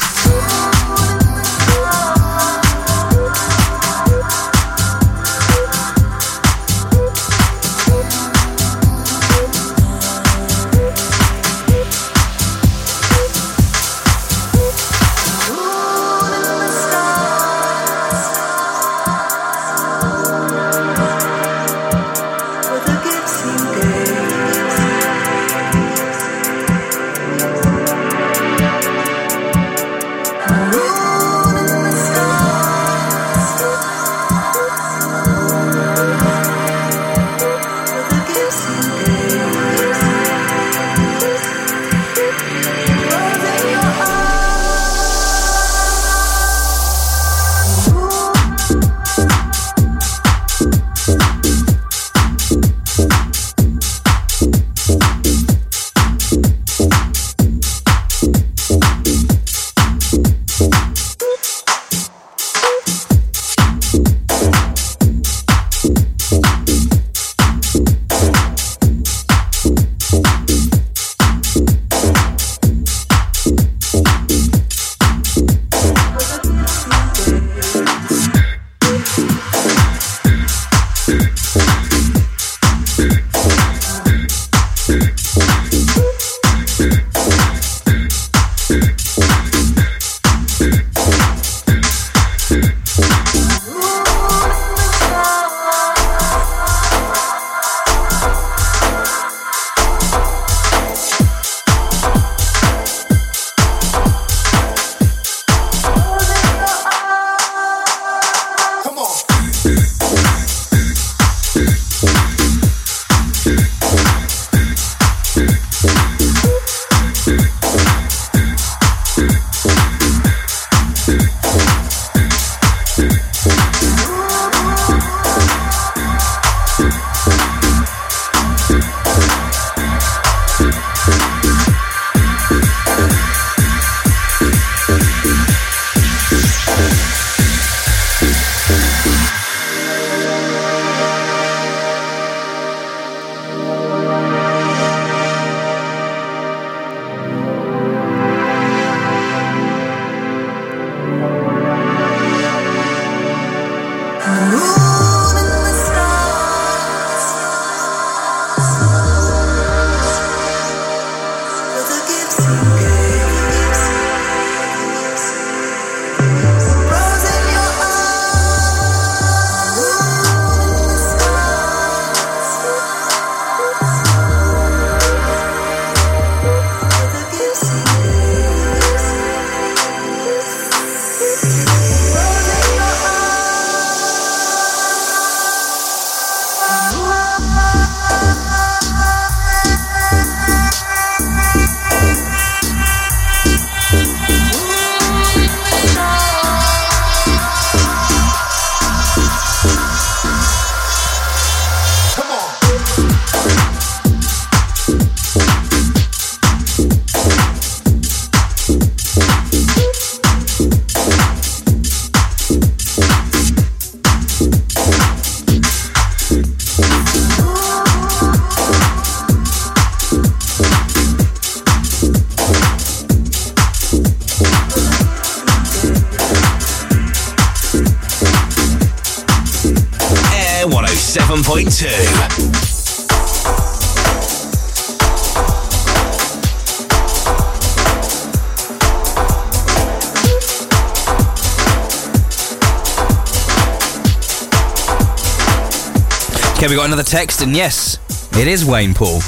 Got 246.85 246.93
another 246.93 247.11
text, 247.11 247.41
and 247.41 247.57
yes, 247.57 247.99
it 248.37 248.47
is 248.47 248.63
Wayne 248.63 248.93
Paul. 248.93 249.23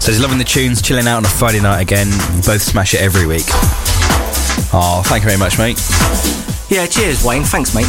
So 0.00 0.10
he's 0.10 0.20
loving 0.20 0.38
the 0.38 0.44
tunes, 0.44 0.82
chilling 0.82 1.06
out 1.06 1.18
on 1.18 1.24
a 1.24 1.28
Friday 1.28 1.60
night 1.60 1.82
again. 1.82 2.08
You 2.08 2.42
both 2.42 2.62
smash 2.62 2.94
it 2.94 3.00
every 3.00 3.26
week. 3.26 3.44
Oh, 4.74 5.04
thank 5.06 5.22
you 5.22 5.28
very 5.28 5.38
much, 5.38 5.56
mate. 5.56 5.78
Yeah, 6.68 6.86
cheers, 6.86 7.24
Wayne. 7.24 7.44
Thanks, 7.44 7.76
mate. 7.76 7.86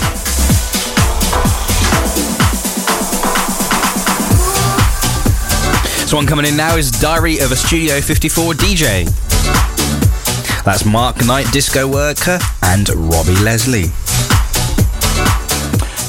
So 6.08 6.18
one 6.18 6.28
coming 6.28 6.46
in 6.46 6.56
now 6.56 6.76
is 6.76 6.92
Diary 6.92 7.40
of 7.40 7.52
a 7.52 7.56
Studio 7.56 8.02
54 8.02 8.54
DJ. 8.54 9.06
That's 10.64 10.86
Mark 10.86 11.26
Knight, 11.26 11.52
Disco 11.52 11.88
Worker, 11.88 12.38
and 12.62 12.88
Robbie 12.90 13.34
Leslie. 13.42 14.05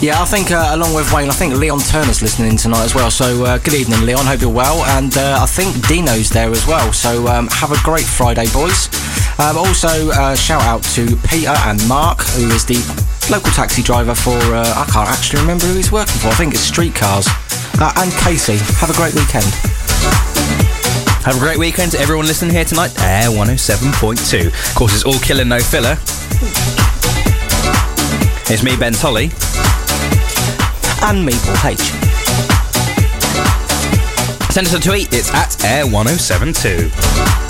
Yeah, 0.03 0.21
I 0.21 0.27
think 0.27 0.51
uh, 0.51 0.73
along 0.73 0.93
with 0.93 1.11
Wayne, 1.11 1.31
I 1.31 1.33
think 1.33 1.55
Leon 1.55 1.81
Turner's 1.81 2.21
listening 2.21 2.51
in 2.51 2.57
tonight 2.59 2.85
as 2.85 2.95
well. 2.95 3.11
So 3.11 3.45
uh, 3.45 3.57
good 3.57 3.73
evening, 3.73 4.05
Leon. 4.05 4.27
Hope 4.27 4.43
you're 4.43 4.51
well. 4.51 4.85
And 4.85 5.17
uh, 5.17 5.39
I 5.41 5.47
think 5.47 5.73
Dino's 5.89 6.29
there 6.29 6.51
as 6.51 6.67
well. 6.67 6.93
So 6.93 7.27
um, 7.27 7.49
have 7.49 7.73
a 7.73 7.81
great 7.83 8.05
Friday, 8.05 8.45
boys. 8.53 8.93
Um, 9.41 9.57
also, 9.57 10.11
uh, 10.13 10.37
shout 10.37 10.61
out 10.63 10.83
to 10.95 11.17
Peter 11.29 11.57
and 11.65 11.81
Mark, 11.89 12.21
who 12.37 12.45
is 12.51 12.67
the 12.67 12.77
local 13.33 13.51
taxi 13.53 13.83
driver 13.83 14.15
for. 14.15 14.37
Uh, 14.37 14.69
I 14.69 14.85
can't 14.93 15.09
actually 15.09 15.41
remember 15.41 15.65
who 15.65 15.75
he's 15.75 15.91
working 15.91 16.21
for. 16.21 16.29
I 16.29 16.35
think 16.35 16.53
it's 16.53 16.63
Streetcars. 16.63 17.27
Uh, 17.81 17.93
and 17.97 18.13
Casey. 18.21 18.59
Have 18.77 18.91
a 18.91 18.97
great 19.01 19.15
weekend. 19.15 19.49
Have 21.25 21.37
a 21.37 21.41
great 21.41 21.59
weekend 21.59 21.93
to 21.93 21.99
everyone 21.99 22.27
listening 22.27 22.53
here 22.53 22.65
tonight. 22.65 22.93
Air 23.01 23.31
107.2. 23.31 24.47
Of 24.47 24.75
course, 24.77 24.95
it's 24.95 25.05
all 25.05 25.19
killer, 25.21 25.45
no 25.45 25.59
filler. 25.59 25.97
It's 28.53 28.63
me, 28.63 28.77
Ben 28.77 28.93
Tolley 28.93 29.31
and 31.07 31.25
Maple 31.25 31.55
H. 31.65 31.79
Send 34.51 34.67
us 34.67 34.75
a 34.75 34.81
tweet, 34.81 35.13
it's 35.13 35.33
at 35.33 35.51
Air1072. 35.61 37.46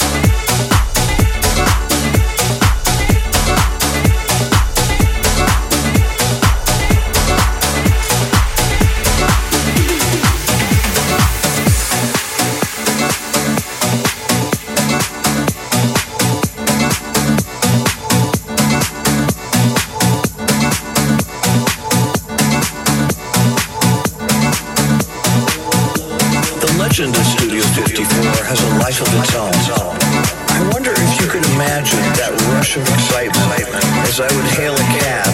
As 34.16 34.32
I 34.32 34.32
would 34.32 34.48
hail 34.56 34.72
a 34.72 34.86
cab, 34.96 35.28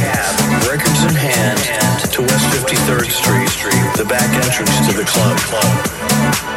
records 0.66 1.06
in 1.06 1.14
hand, 1.14 1.62
to 2.10 2.18
West 2.18 2.46
53rd 2.50 3.06
Street, 3.14 3.86
the 3.94 4.02
back 4.02 4.26
entrance 4.42 4.74
to 4.90 4.92
the 4.98 5.06
club. 5.06 5.38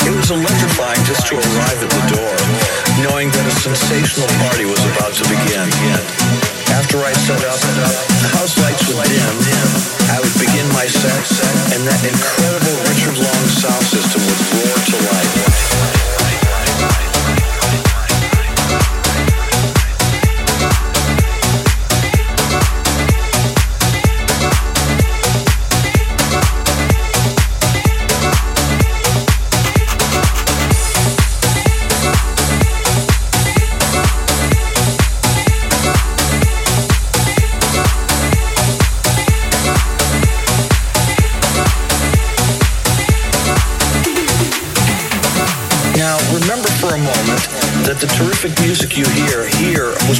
It 0.01 0.09
was 0.09 0.33
electrifying 0.33 0.97
just 1.05 1.29
to 1.29 1.37
arrive 1.37 1.79
at 1.85 1.91
the 1.93 2.05
door, 2.17 2.33
knowing 3.05 3.29
that 3.29 3.45
a 3.45 3.55
sensational 3.61 4.25
party 4.41 4.65
was 4.65 4.81
about 4.97 5.13
to 5.13 5.23
begin. 5.29 5.69
After 6.73 6.97
I 7.05 7.13
set 7.13 7.45
up, 7.45 7.61
the 7.61 8.29
house 8.33 8.57
lights 8.57 8.89
would 8.89 9.05
dim. 9.05 9.69
I 10.09 10.17
would 10.17 10.37
begin 10.41 10.65
my 10.73 10.89
set, 10.89 11.29
and 11.77 11.85
that 11.85 12.01
incredible 12.09 12.73
Richard 12.89 13.21
Long 13.21 13.45
sound 13.53 13.85
system 13.85 14.25
would 14.25 14.41
roar 14.49 14.77
to 14.81 14.97
life. 15.13 15.54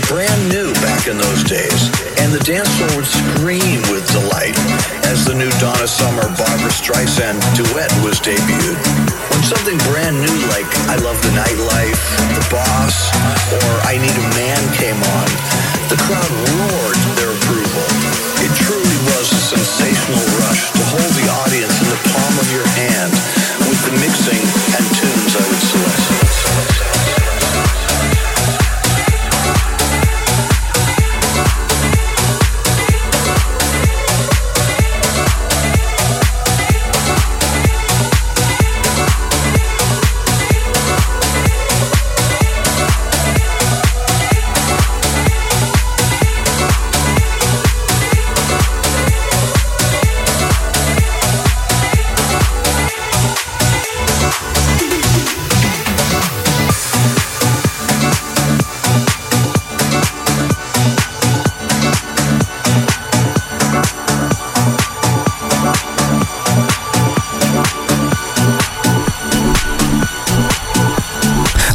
Brand 0.07 0.49
new 0.49 0.71
back 0.85 1.07
in 1.07 1.17
those 1.17 1.43
days, 1.43 1.89
and 2.21 2.31
the 2.31 2.39
dance 2.45 2.69
floor 2.77 2.95
would 2.95 3.07
scream 3.07 3.81
with 3.89 4.05
delight 4.11 4.55
as 5.05 5.25
the 5.25 5.33
new 5.33 5.49
Donna 5.59 5.87
Summer 5.87 6.21
Barbra 6.37 6.69
Streisand 6.69 7.41
duet 7.55 7.91
was 8.03 8.19
debuted. 8.19 8.94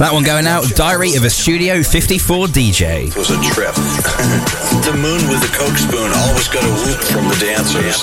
That 0.01 0.15
one 0.15 0.25
going 0.25 0.47
out. 0.47 0.65
Diary 0.75 1.17
of 1.17 1.25
a 1.25 1.31
Studio 1.31 1.83
54 1.83 2.47
DJ. 2.47 3.09
It 3.09 3.17
was 3.17 3.29
a 3.29 3.37
trip. 3.53 3.75
the 4.89 4.97
moon 4.97 5.29
with 5.29 5.45
the 5.45 5.53
coke 5.53 5.77
spoon 5.77 6.11
always 6.25 6.49
got 6.49 6.65
a 6.65 6.73
whoop 6.73 7.05
from 7.05 7.29
the 7.29 7.37
dancers. 7.37 8.01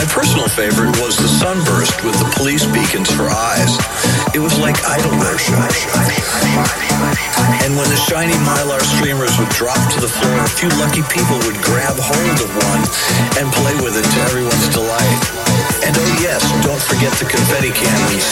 My 0.00 0.08
personal 0.08 0.48
favorite 0.48 0.96
was 0.96 1.18
the 1.18 1.28
sunburst 1.28 2.02
with 2.02 2.16
the 2.16 2.24
police 2.32 2.64
beacons 2.72 3.12
for 3.12 3.28
eyes. 3.28 3.76
It 4.32 4.40
was 4.40 4.58
like 4.58 4.80
idol 4.88 5.12
worship. 5.20 5.60
And 7.60 7.76
when 7.76 7.84
the 7.92 8.00
shiny 8.00 8.32
mylar 8.48 8.80
streamers 8.80 9.36
would 9.36 9.50
drop 9.50 9.76
to 9.92 10.00
the 10.00 10.08
floor, 10.08 10.40
a 10.40 10.48
few 10.48 10.72
lucky 10.80 11.04
people 11.12 11.36
would 11.44 11.60
grab 11.60 12.00
hold 12.00 12.40
of 12.40 12.48
one 12.48 12.80
and 13.36 13.52
play 13.60 13.76
with 13.84 14.00
it 14.00 14.08
to 14.08 14.18
everyone's 14.24 14.72
delight. 14.72 15.20
And 15.84 15.92
oh 15.92 16.16
yes, 16.24 16.48
don't 16.64 16.80
forget 16.80 17.12
the 17.20 17.28
confetti 17.28 17.68
cannons. 17.68 18.24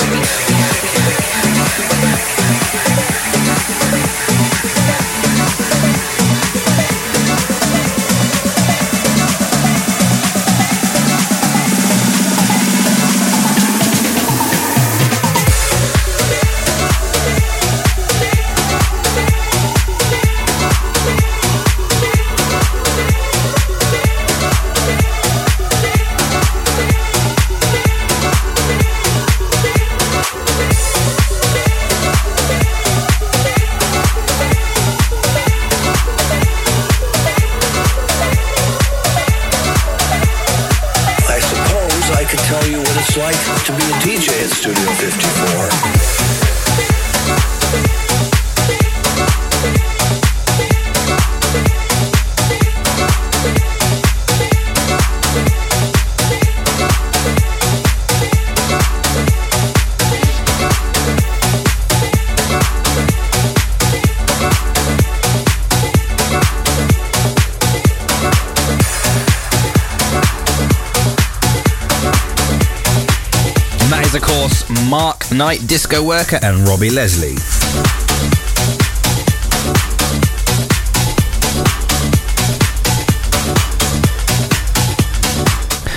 Knight, 75.39 75.68
Disco 75.68 76.03
Worker, 76.03 76.41
and 76.43 76.66
Robbie 76.66 76.91
Leslie. 76.91 77.36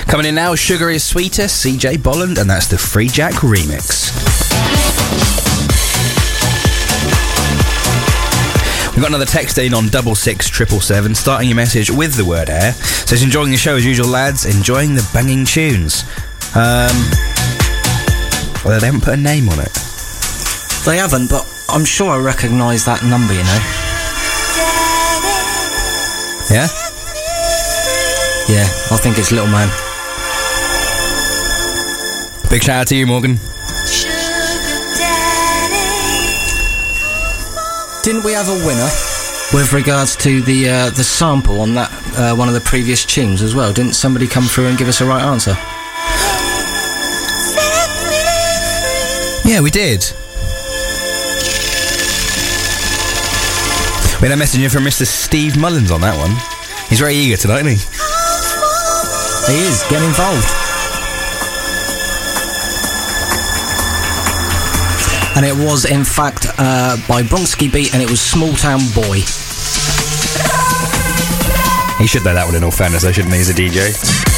Coming 0.06 0.26
in 0.26 0.36
now, 0.36 0.54
Sugar 0.54 0.90
is 0.90 1.02
Sweeter, 1.02 1.46
CJ 1.46 2.04
Bolland, 2.04 2.38
and 2.38 2.48
that's 2.48 2.68
the 2.68 2.78
Free 2.78 3.08
Jack 3.08 3.32
remix. 3.42 4.12
We've 8.92 9.00
got 9.00 9.08
another 9.08 9.24
text 9.24 9.58
in 9.58 9.74
on 9.74 9.88
double 9.88 10.14
six 10.14 10.48
triple 10.48 10.80
seven, 10.80 11.16
starting 11.16 11.48
your 11.48 11.56
message 11.56 11.90
with 11.90 12.14
the 12.14 12.24
word 12.24 12.48
air. 12.48 12.74
Says 12.74 13.24
enjoying 13.24 13.50
the 13.50 13.56
show 13.56 13.74
as 13.74 13.84
usual, 13.84 14.06
lads. 14.06 14.46
Enjoying 14.46 14.94
the 14.94 15.08
banging 15.12 15.44
tunes. 15.44 16.04
Um, 16.54 17.31
well, 18.64 18.78
they 18.80 18.86
haven't 18.86 19.02
put 19.02 19.14
a 19.14 19.16
name 19.16 19.48
on 19.48 19.58
it. 19.58 19.72
They 20.84 20.98
haven't, 20.98 21.28
but 21.30 21.46
I'm 21.68 21.84
sure 21.84 22.10
I 22.10 22.18
recognise 22.18 22.84
that 22.84 23.02
number, 23.04 23.34
you 23.34 23.42
know. 23.42 23.60
Yeah. 26.50 26.68
Yeah, 28.48 28.66
I 28.90 28.98
think 28.98 29.18
it's 29.18 29.32
Little 29.32 29.46
Man. 29.46 29.68
Big 32.50 32.62
shout 32.62 32.80
out 32.80 32.86
to 32.88 32.96
you, 32.96 33.06
Morgan. 33.06 33.38
Didn't 38.02 38.24
we 38.24 38.32
have 38.32 38.48
a 38.48 38.66
winner 38.66 38.90
with 39.54 39.72
regards 39.72 40.16
to 40.16 40.42
the 40.42 40.68
uh, 40.68 40.90
the 40.90 41.04
sample 41.04 41.60
on 41.60 41.74
that 41.74 41.90
uh, 42.18 42.34
one 42.34 42.48
of 42.48 42.54
the 42.54 42.60
previous 42.60 43.04
tunes 43.06 43.42
as 43.42 43.54
well? 43.54 43.72
Didn't 43.72 43.94
somebody 43.94 44.26
come 44.26 44.44
through 44.44 44.66
and 44.66 44.76
give 44.76 44.88
us 44.88 45.00
a 45.00 45.06
right 45.06 45.22
answer? 45.22 45.56
Yeah, 49.52 49.60
we 49.60 49.68
did. 49.70 50.00
We 54.16 54.26
had 54.26 54.32
a 54.32 54.36
message 54.38 54.62
in 54.62 54.70
from 54.70 54.84
Mr. 54.84 55.04
Steve 55.04 55.58
Mullins 55.58 55.90
on 55.90 56.00
that 56.00 56.16
one. 56.16 56.30
He's 56.88 57.00
very 57.00 57.14
eager 57.14 57.36
tonight, 57.36 57.66
isn't 57.66 57.76
he? 57.76 57.84
He 59.52 59.60
is 59.68 59.84
get 59.90 60.00
involved. 60.00 60.48
And 65.36 65.44
it 65.44 65.52
was, 65.52 65.84
in 65.84 66.04
fact, 66.04 66.46
uh, 66.56 66.96
by 67.06 67.22
Bronski 67.22 67.70
Beat, 67.70 67.92
and 67.92 68.02
it 68.02 68.08
was 68.08 68.22
Small 68.22 68.54
Town 68.54 68.80
Boy. 68.94 69.20
He 72.00 72.06
should 72.06 72.24
know 72.24 72.32
that 72.32 72.44
one 72.46 72.54
in 72.54 72.64
all 72.64 72.70
fairness, 72.70 73.02
though, 73.02 73.12
shouldn't 73.12 73.34
he, 73.34 73.40
as 73.40 73.50
a 73.50 73.52
DJ? 73.52 74.31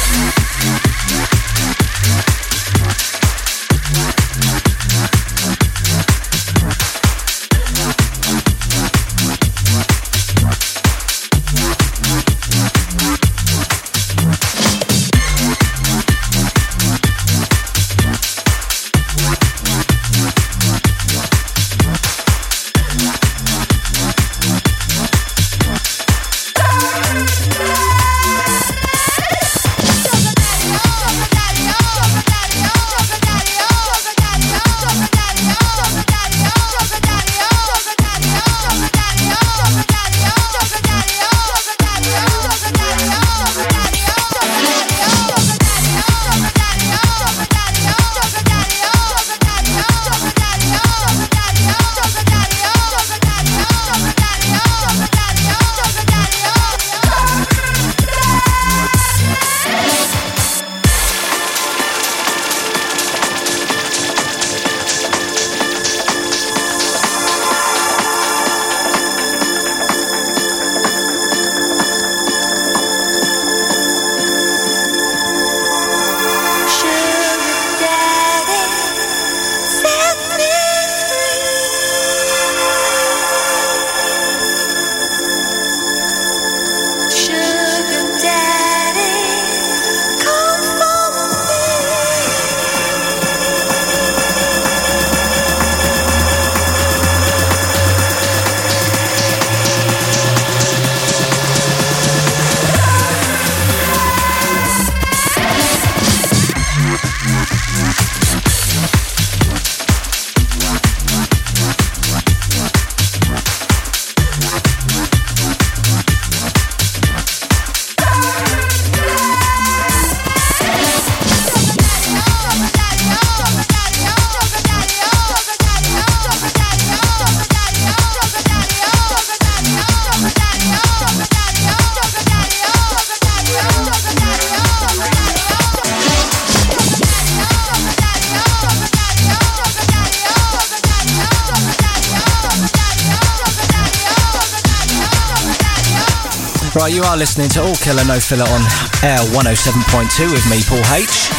Right, 146.85 146.93
you 146.93 147.01
are 147.01 147.17
listening 147.17 147.49
to 147.57 147.65
All 147.65 147.73
Killer 147.81 148.05
No 148.05 148.19
Filler 148.19 148.45
on 148.45 148.61
Air 149.01 149.17
107.2 149.33 150.29
with 150.29 150.45
me, 150.45 150.61
Paul 150.69 150.85
H. 150.93 151.33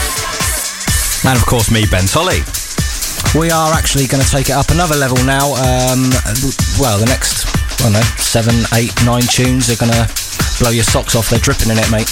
And 1.23 1.39
of 1.39 1.47
course, 1.47 1.71
me, 1.71 1.87
Ben 1.87 2.03
Tolley. 2.03 2.43
We 3.39 3.55
are 3.55 3.71
actually 3.71 4.11
going 4.11 4.25
to 4.25 4.29
take 4.29 4.51
it 4.51 4.59
up 4.59 4.75
another 4.75 4.97
level 4.97 5.23
now. 5.23 5.55
Um, 5.55 6.11
well, 6.83 6.99
the 6.99 7.07
next, 7.07 7.47
I 7.79 7.87
don't 7.87 7.93
know, 7.95 8.03
seven, 8.19 8.59
eight, 8.75 8.91
nine 9.07 9.23
tunes 9.23 9.71
are 9.71 9.79
going 9.79 9.95
to 9.95 10.11
blow 10.59 10.75
your 10.75 10.83
socks 10.83 11.15
off. 11.15 11.31
They're 11.31 11.39
dripping 11.39 11.71
in 11.71 11.79
it, 11.79 11.95
mate. 11.95 12.11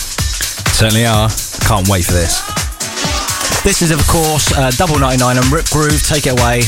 Certainly 0.78 1.10
are. 1.10 1.26
Can't 1.66 1.90
wait 1.90 2.06
for 2.06 2.14
this. 2.14 2.38
This 3.66 3.82
is, 3.82 3.90
of 3.90 3.98
course, 4.06 4.54
uh, 4.54 4.70
Double 4.78 5.00
99 5.02 5.42
and 5.42 5.50
Rip 5.50 5.66
Groove. 5.74 6.06
Take 6.06 6.30
it 6.30 6.38
away. 6.38 6.62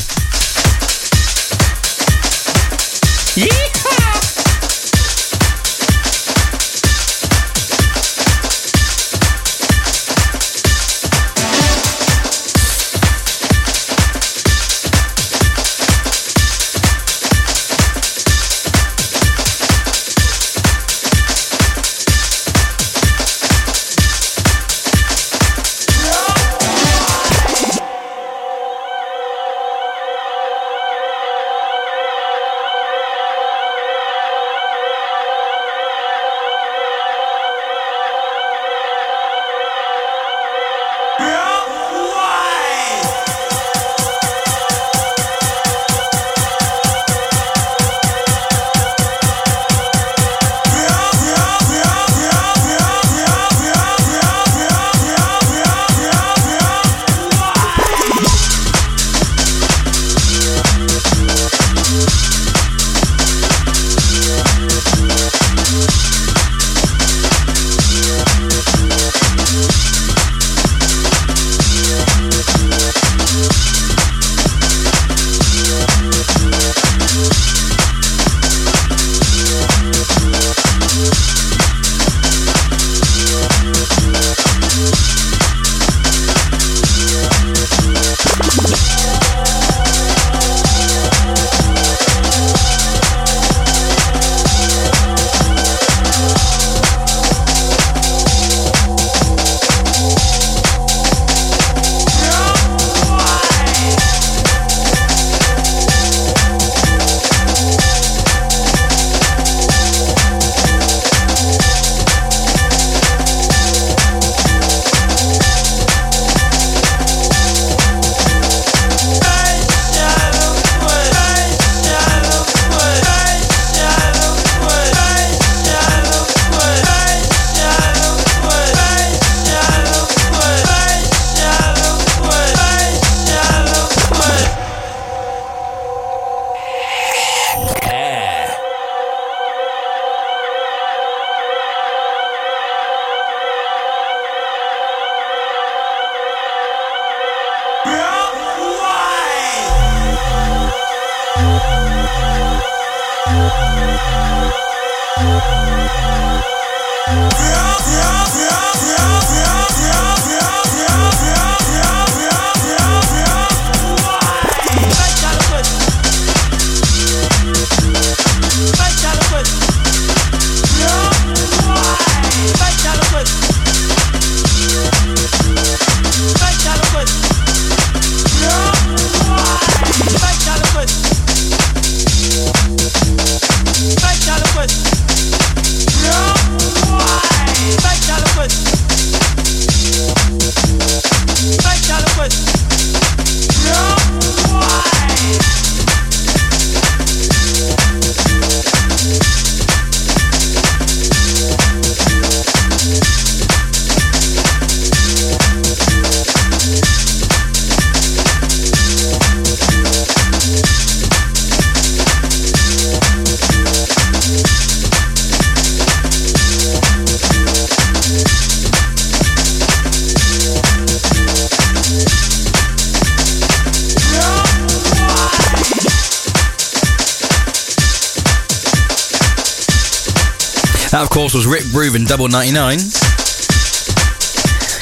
Double 232.06 232.28
99. 232.28 232.78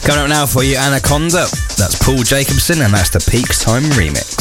Coming 0.04 0.24
up 0.24 0.28
now 0.28 0.44
for 0.44 0.62
you, 0.62 0.76
Anaconda. 0.76 1.48
That's 1.80 1.96
Paul 2.04 2.22
Jacobson, 2.22 2.82
and 2.82 2.92
that's 2.92 3.08
the 3.08 3.24
Peaks 3.30 3.64
Time 3.64 3.82
remix. 3.96 4.36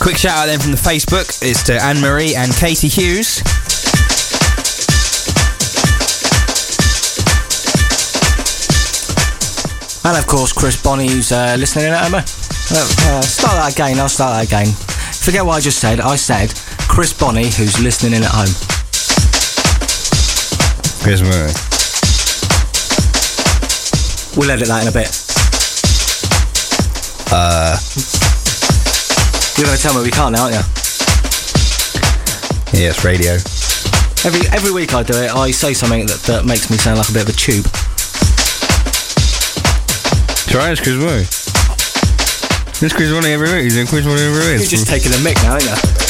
Quick 0.00 0.18
shout 0.18 0.36
out 0.36 0.46
then 0.46 0.60
from 0.60 0.72
the 0.72 0.76
Facebook 0.76 1.42
is 1.42 1.62
to 1.62 1.82
Anne 1.82 2.00
Marie 2.00 2.34
and 2.34 2.52
Katie 2.52 2.88
Hughes. 2.88 3.38
And 10.04 10.18
of 10.18 10.26
course, 10.26 10.52
Chris 10.52 10.80
Bonney, 10.82 11.08
who's 11.08 11.32
uh, 11.32 11.56
listening 11.58 11.86
in 11.86 11.92
at 11.94 12.02
home. 12.04 12.14
Uh, 12.14 12.20
uh, 12.20 13.22
start 13.22 13.54
that 13.56 13.72
again. 13.72 13.98
I'll 13.98 14.08
start 14.08 14.34
that 14.34 14.46
again. 14.46 14.74
Forget 15.14 15.46
what 15.46 15.56
I 15.56 15.60
just 15.60 15.80
said. 15.80 16.00
I 16.00 16.16
said 16.16 16.52
Chris 16.88 17.12
Bonney, 17.12 17.44
who's 17.46 17.80
listening 17.80 18.12
in 18.12 18.24
at 18.24 18.30
home. 18.30 18.71
Chris 21.02 21.20
Murray. 21.20 21.50
We'll 24.38 24.50
edit 24.54 24.68
that 24.68 24.82
in 24.82 24.88
a 24.88 24.94
bit. 24.94 25.10
Uh, 27.26 27.74
You're 29.58 29.66
going 29.66 29.76
to 29.76 29.82
tell 29.82 29.98
me 29.98 30.02
we 30.06 30.12
can't 30.14 30.30
now, 30.30 30.44
aren't 30.44 30.54
you? 30.54 30.62
yes, 32.78 33.04
radio. 33.04 33.34
Every 34.22 34.46
every 34.54 34.70
week 34.70 34.94
I 34.94 35.02
do 35.02 35.14
it, 35.18 35.34
I 35.34 35.50
say 35.50 35.74
something 35.74 36.06
that, 36.06 36.22
that 36.30 36.44
makes 36.44 36.70
me 36.70 36.76
sound 36.76 36.98
like 36.98 37.08
a 37.08 37.12
bit 37.12 37.26
of 37.26 37.34
a 37.34 37.36
tube. 37.36 37.66
Try 40.46 40.70
it's 40.70 40.80
Chris 40.80 40.94
Murray. 41.02 41.26
It's 42.78 42.94
Chris 42.94 43.10
Murray 43.10 43.32
every 43.34 43.50
week. 43.50 43.64
He's 43.64 43.76
in 43.76 43.88
Chris 43.88 44.06
Murray 44.06 44.22
every 44.22 44.54
week. 44.54 44.70
You're 44.70 44.78
just 44.78 44.86
taking 44.86 45.12
a 45.12 45.18
mic 45.18 45.34
now, 45.42 45.58
aren't 45.58 45.64
you? 45.64 46.01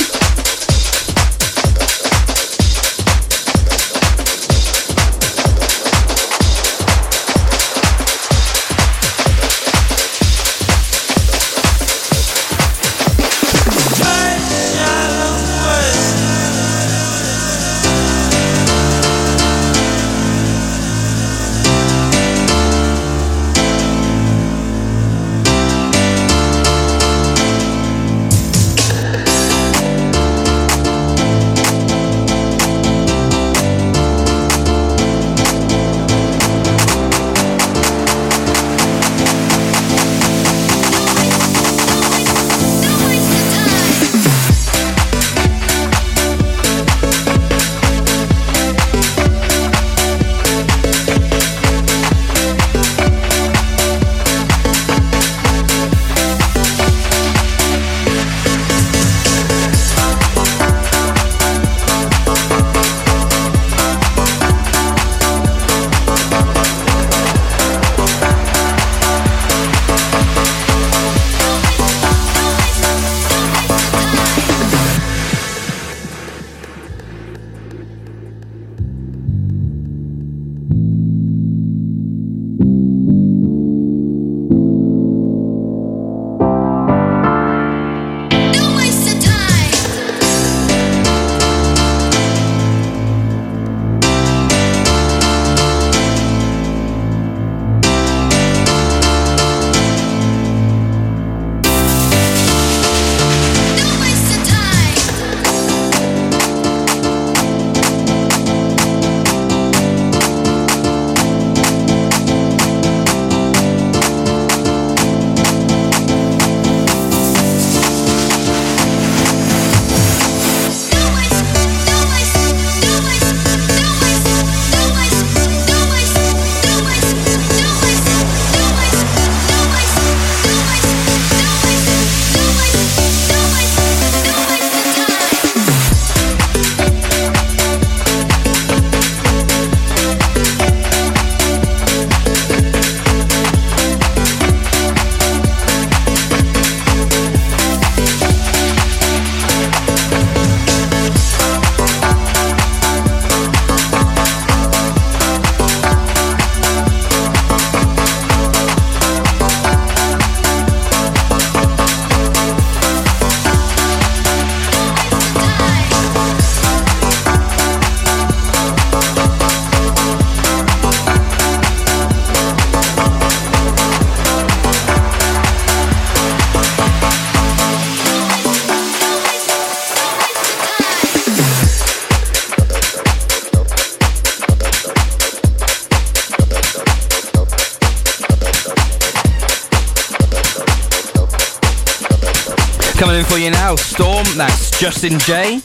Justin 194.83 195.17
J. 195.21 195.61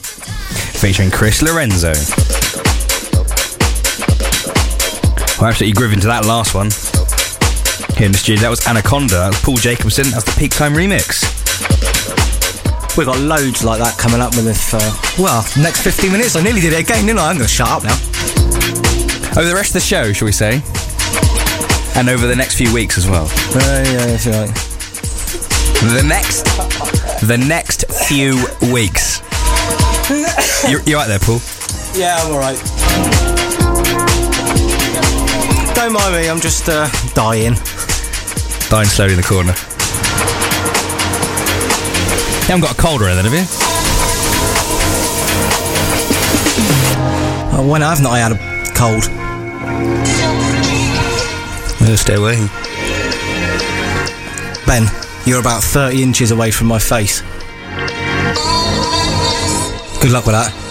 Featuring 0.78 1.10
Chris 1.10 1.42
Lorenzo. 1.42 1.88
We're 5.40 5.48
absolutely 5.48 5.72
grooving 5.72 5.98
to 6.02 6.06
that 6.06 6.22
last 6.24 6.54
one. 6.54 6.70
Here 7.98 8.06
in 8.06 8.12
the 8.12 8.18
studio, 8.18 8.42
that 8.42 8.48
was 8.48 8.64
Anaconda. 8.68 9.14
That 9.14 9.28
was 9.30 9.42
Paul 9.42 9.56
Jacobson. 9.56 10.04
That's 10.12 10.22
the 10.22 10.38
Peak 10.38 10.52
Time 10.52 10.72
remix. 10.72 11.26
We've 12.96 13.08
got 13.08 13.18
loads 13.18 13.64
like 13.64 13.80
that 13.80 13.98
coming 13.98 14.20
up 14.20 14.36
with 14.36 14.44
this, 14.44 14.72
uh, 14.72 14.78
well, 15.18 15.42
next 15.58 15.82
15 15.82 16.12
minutes. 16.12 16.36
I 16.36 16.42
nearly 16.44 16.60
did 16.60 16.72
it 16.72 16.78
again, 16.78 17.04
didn't 17.04 17.18
I? 17.18 17.30
I'm 17.30 17.38
going 17.38 17.48
to 17.48 17.52
shut 17.52 17.66
up 17.66 17.82
now. 17.82 17.98
Over 19.34 19.48
the 19.48 19.56
rest 19.56 19.70
of 19.70 19.82
the 19.82 19.88
show, 19.88 20.12
shall 20.12 20.26
we 20.26 20.32
say? 20.32 20.62
And 21.98 22.08
over 22.08 22.28
the 22.28 22.36
next 22.36 22.54
few 22.54 22.72
weeks 22.72 22.96
as 22.96 23.10
well. 23.10 23.26
Uh, 23.26 23.82
yeah, 23.82 24.14
if 24.14 24.24
you 24.24 24.30
like. 24.30 24.54
The 25.78 26.02
next, 26.02 26.44
the 27.24 27.38
next 27.38 27.84
few 28.08 28.44
weeks. 28.72 29.07
You're, 30.70 30.80
you're 30.84 30.98
right 30.98 31.06
there, 31.06 31.18
Paul. 31.18 31.38
Yeah, 31.94 32.16
I'm 32.18 32.32
alright. 32.32 32.56
Don't 35.74 35.92
mind 35.92 36.14
me, 36.14 36.30
I'm 36.30 36.40
just 36.40 36.66
uh, 36.66 36.88
dying. 37.12 37.52
Dying 38.70 38.88
slowly 38.88 39.12
in 39.12 39.20
the 39.20 39.26
corner. 39.26 39.52
You 42.42 42.54
haven't 42.54 42.62
got 42.62 42.72
a 42.72 42.80
cold 42.80 43.02
or 43.02 43.08
anything, 43.08 43.30
have 43.30 43.34
you? 43.34 43.46
Oh, 47.58 47.68
when 47.70 47.82
I've 47.82 48.00
not 48.00 48.16
had 48.16 48.32
a 48.32 48.38
cold. 48.74 49.04
Yeah, 51.86 51.96
stay 51.96 52.14
away. 52.14 52.36
Ben, 54.66 54.86
you're 55.26 55.40
about 55.40 55.62
30 55.62 56.02
inches 56.02 56.30
away 56.30 56.50
from 56.50 56.68
my 56.68 56.78
face. 56.78 57.22
Good 60.00 60.12
luck 60.12 60.26
with 60.26 60.34
that. 60.36 60.67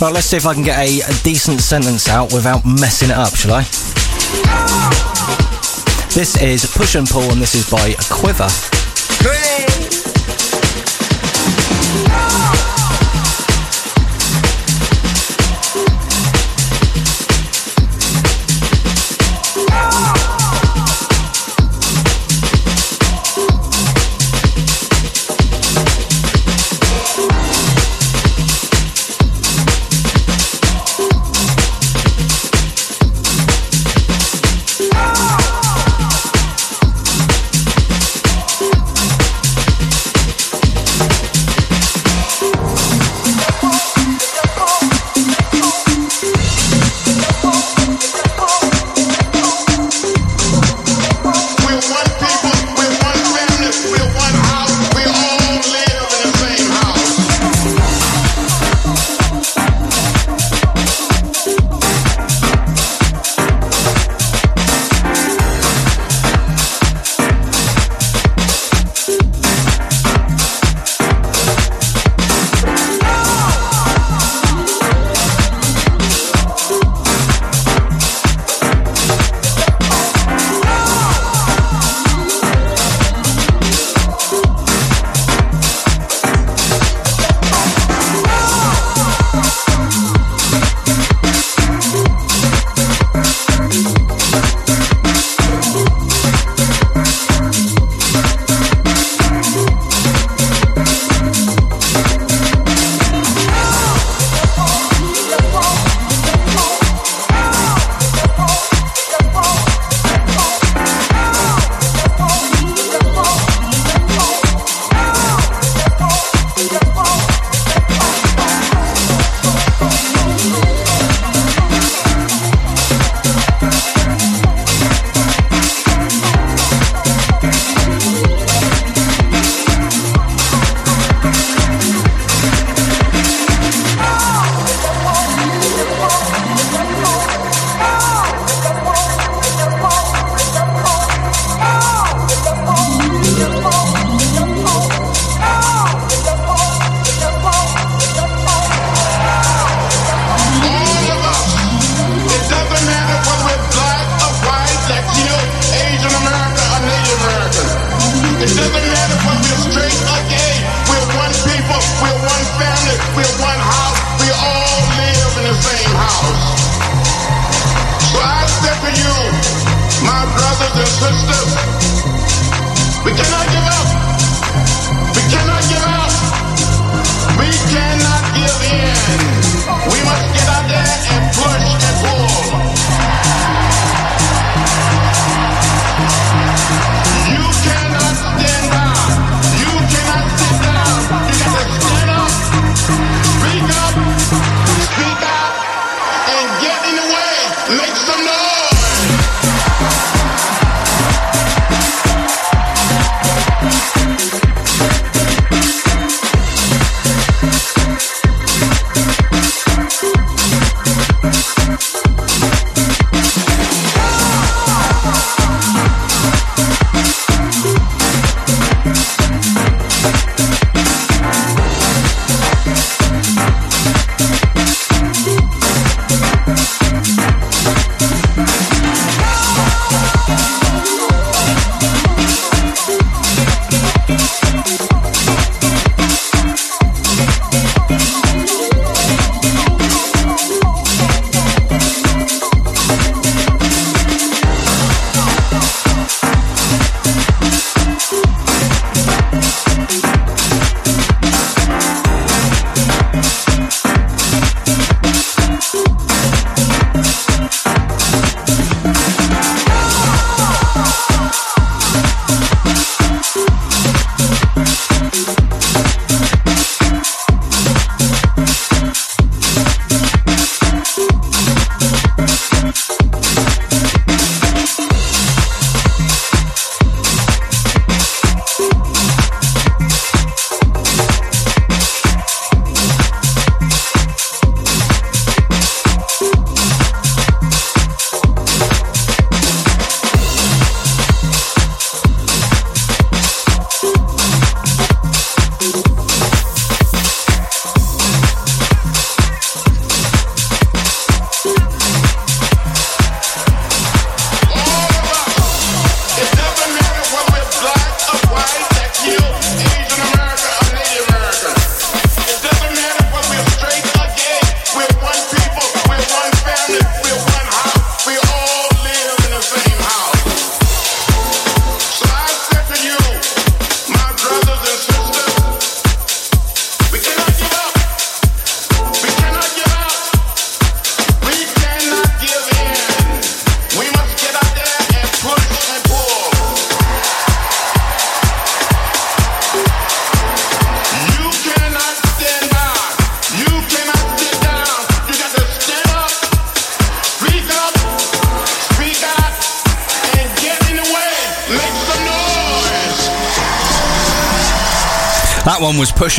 Right, 0.00 0.14
let's 0.14 0.28
see 0.28 0.38
if 0.38 0.46
I 0.46 0.54
can 0.54 0.62
get 0.62 0.78
a, 0.78 1.00
a 1.00 1.22
decent 1.22 1.60
sentence 1.60 2.08
out 2.08 2.32
without 2.32 2.64
messing 2.64 3.10
it 3.10 3.16
up, 3.16 3.34
shall 3.34 3.52
I? 3.52 3.62
This 6.14 6.40
is 6.40 6.64
Push 6.74 6.94
and 6.94 7.06
Pull, 7.06 7.30
and 7.30 7.38
this 7.38 7.54
is 7.54 7.70
by 7.70 7.94
Quiver. 8.08 8.48
sisters, 8.48 9.49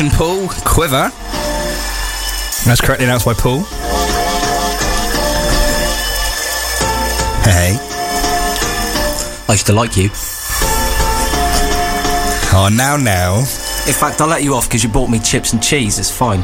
and 0.00 0.12
Pull, 0.12 0.48
Quiver. 0.64 1.10
That's 2.64 2.80
correctly 2.80 3.04
announced 3.06 3.26
by 3.26 3.34
Paul. 3.34 3.60
Hey. 7.44 7.76
I 9.48 9.52
used 9.52 9.66
to 9.66 9.72
like 9.72 9.96
you. 9.96 10.08
Oh, 12.54 12.68
now, 12.72 12.96
now. 12.96 13.38
In 13.86 13.94
fact, 13.94 14.20
I'll 14.20 14.28
let 14.28 14.42
you 14.42 14.54
off 14.54 14.68
because 14.68 14.82
you 14.82 14.88
bought 14.88 15.10
me 15.10 15.18
chips 15.18 15.52
and 15.52 15.62
cheese. 15.62 15.98
It's 15.98 16.10
fine. 16.10 16.40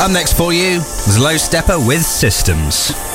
Up 0.00 0.12
next 0.12 0.34
for 0.34 0.52
you 0.52 0.76
is 0.76 1.18
Low 1.18 1.34
Steppa 1.34 1.84
with 1.86 2.02
Systems. 2.02 3.07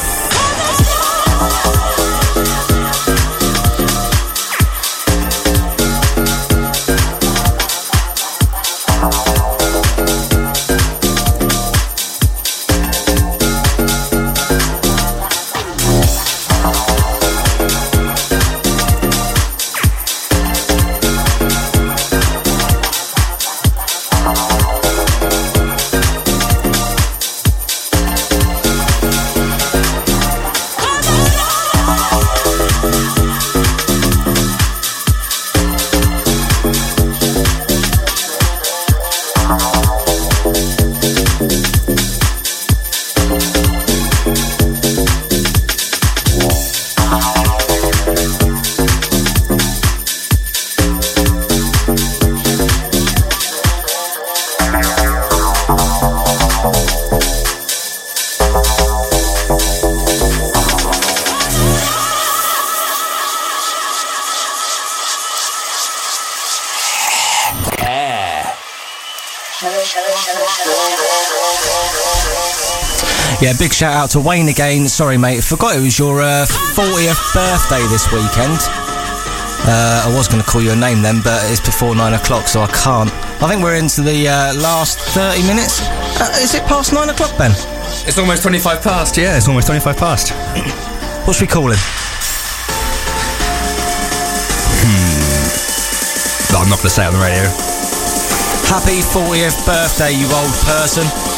Big 73.74 73.78
shout 73.80 73.94
out 73.94 74.10
to 74.12 74.20
Wayne 74.20 74.50
again. 74.50 74.88
Sorry, 74.88 75.18
mate, 75.18 75.44
forgot 75.44 75.76
it 75.76 75.82
was 75.82 75.98
your 75.98 76.22
uh, 76.22 76.46
40th 76.76 77.34
birthday 77.34 77.82
this 77.90 78.06
weekend. 78.12 78.60
Uh, 79.66 80.06
I 80.06 80.14
was 80.16 80.28
going 80.28 80.44
to 80.44 80.48
call 80.48 80.62
you 80.62 80.72
a 80.72 80.76
name 80.76 81.02
then, 81.02 81.22
but 81.24 81.42
it's 81.50 81.60
before 81.60 81.96
nine 81.96 82.14
o'clock, 82.14 82.48
so 82.48 82.62
I 82.62 82.68
can't. 82.68 83.10
I 83.42 83.50
think 83.50 83.64
we're 83.64 83.76
into 83.76 84.02
the 84.02 84.28
uh, 84.28 84.54
last 84.56 85.00
30 85.16 85.48
minutes. 85.48 85.82
Uh, 86.20 86.30
is 86.42 86.54
it 86.54 86.64
past 86.66 86.94
nine 86.94 87.10
o'clock, 87.10 87.36
Ben? 87.38 87.52
It's 88.06 88.18
almost 88.18 88.44
25 88.44 88.82
past. 88.82 89.18
Yeah, 89.18 89.38
it's 89.38 89.48
almost 89.48 89.68
25 89.68 89.98
past. 89.98 90.34
What 91.24 91.38
should 91.38 91.48
we 91.48 91.54
call 91.54 91.72
him? 91.72 91.80
But 96.52 96.60
I'm 96.60 96.70
not 96.70 96.84
going 96.84 96.92
to 96.92 96.96
say 97.00 97.06
it 97.06 97.08
on 97.08 97.14
the 97.14 97.24
radio. 97.24 97.48
Happy 98.68 99.00
40th 99.00 99.66
birthday, 99.66 100.12
you 100.12 100.28
old 100.36 100.54
person. 100.68 101.33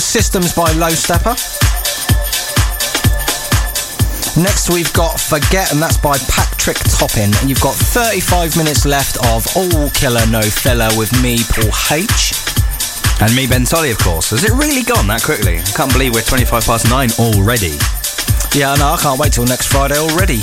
Was 0.00 0.06
Systems 0.06 0.54
by 0.54 0.72
Low 0.72 0.88
Steppa. 0.88 1.36
Next, 4.42 4.70
we've 4.70 4.90
got 4.94 5.20
Forget, 5.20 5.72
and 5.72 5.82
that's 5.82 5.98
by 5.98 6.16
Patrick 6.30 6.78
Topping. 6.78 7.34
And 7.40 7.50
you've 7.50 7.60
got 7.60 7.74
35 7.74 8.56
minutes 8.56 8.86
left 8.86 9.18
of 9.26 9.44
All 9.54 9.90
Killer 9.90 10.24
No 10.30 10.40
Filler 10.40 10.88
with 10.96 11.12
me, 11.20 11.40
Paul 11.52 11.68
H. 11.92 12.32
And 13.20 13.36
me, 13.36 13.46
Ben 13.46 13.66
Tolley, 13.66 13.90
of 13.90 13.98
course. 13.98 14.30
Has 14.30 14.42
it 14.42 14.52
really 14.52 14.84
gone 14.84 15.06
that 15.08 15.22
quickly? 15.22 15.58
I 15.58 15.70
can't 15.76 15.92
believe 15.92 16.14
we're 16.14 16.22
25 16.22 16.64
past 16.64 16.88
nine 16.88 17.10
already. 17.18 17.76
Yeah, 18.56 18.72
no, 18.80 18.96
I 18.96 18.98
can't 18.98 19.20
wait 19.20 19.34
till 19.34 19.44
next 19.44 19.66
Friday 19.66 19.98
already. 19.98 20.40